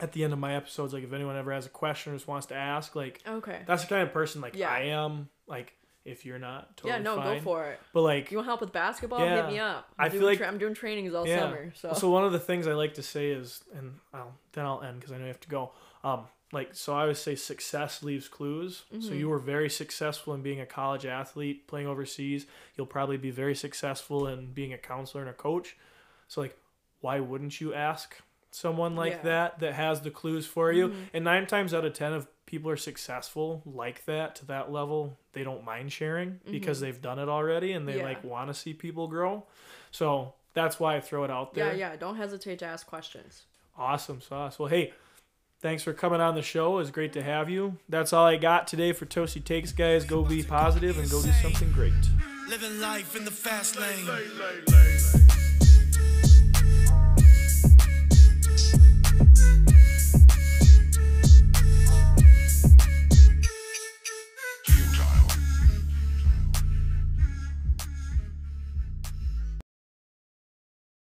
[0.00, 0.92] at the end of my episodes.
[0.92, 3.60] Like if anyone ever has a question or just wants to ask, like okay.
[3.66, 4.70] that's the kind of person like Yeah.
[4.70, 5.28] I am.
[5.46, 5.72] Like
[6.04, 7.36] if you're not, totally yeah, no, fine.
[7.38, 7.78] go for it.
[7.92, 9.20] But like You want help with basketball?
[9.20, 9.36] Yeah.
[9.36, 9.86] Hit me up.
[9.96, 11.38] I'm I feel like- tra- I'm doing trainings all yeah.
[11.38, 11.72] summer.
[11.76, 14.82] So, So one of the things I like to say is, and I'll, then I'll
[14.82, 15.70] end because I know you have to go.
[16.04, 18.82] Um, like so, I always say success leaves clues.
[18.92, 19.00] Mm-hmm.
[19.02, 22.46] So you were very successful in being a college athlete, playing overseas.
[22.76, 25.76] You'll probably be very successful in being a counselor and a coach.
[26.28, 26.56] So like,
[27.00, 28.16] why wouldn't you ask
[28.50, 29.22] someone like Yeah.
[29.22, 30.92] that that has the clues for you.
[31.14, 35.18] And nine times out of ten, if people are successful like that to that level,
[35.32, 38.04] they don't mind sharing because they've done it already and they Yeah.
[38.04, 39.46] like want to see people grow.
[39.90, 41.68] So that's why I throw it out there.
[41.68, 41.96] Yeah, yeah.
[41.96, 43.44] Don't hesitate to ask questions.
[43.74, 44.58] Awesome sauce.
[44.58, 44.92] Well, hey,
[45.62, 46.74] thanks for coming on the show.
[46.74, 47.78] It was great to have you.
[47.88, 50.04] That's all I got today for Toasty Takes, guys.
[50.04, 51.92] Go be positive and go do something great.
[52.48, 54.06] Living life in the fast lane.
[54.06, 54.91] Lay, lay, lay.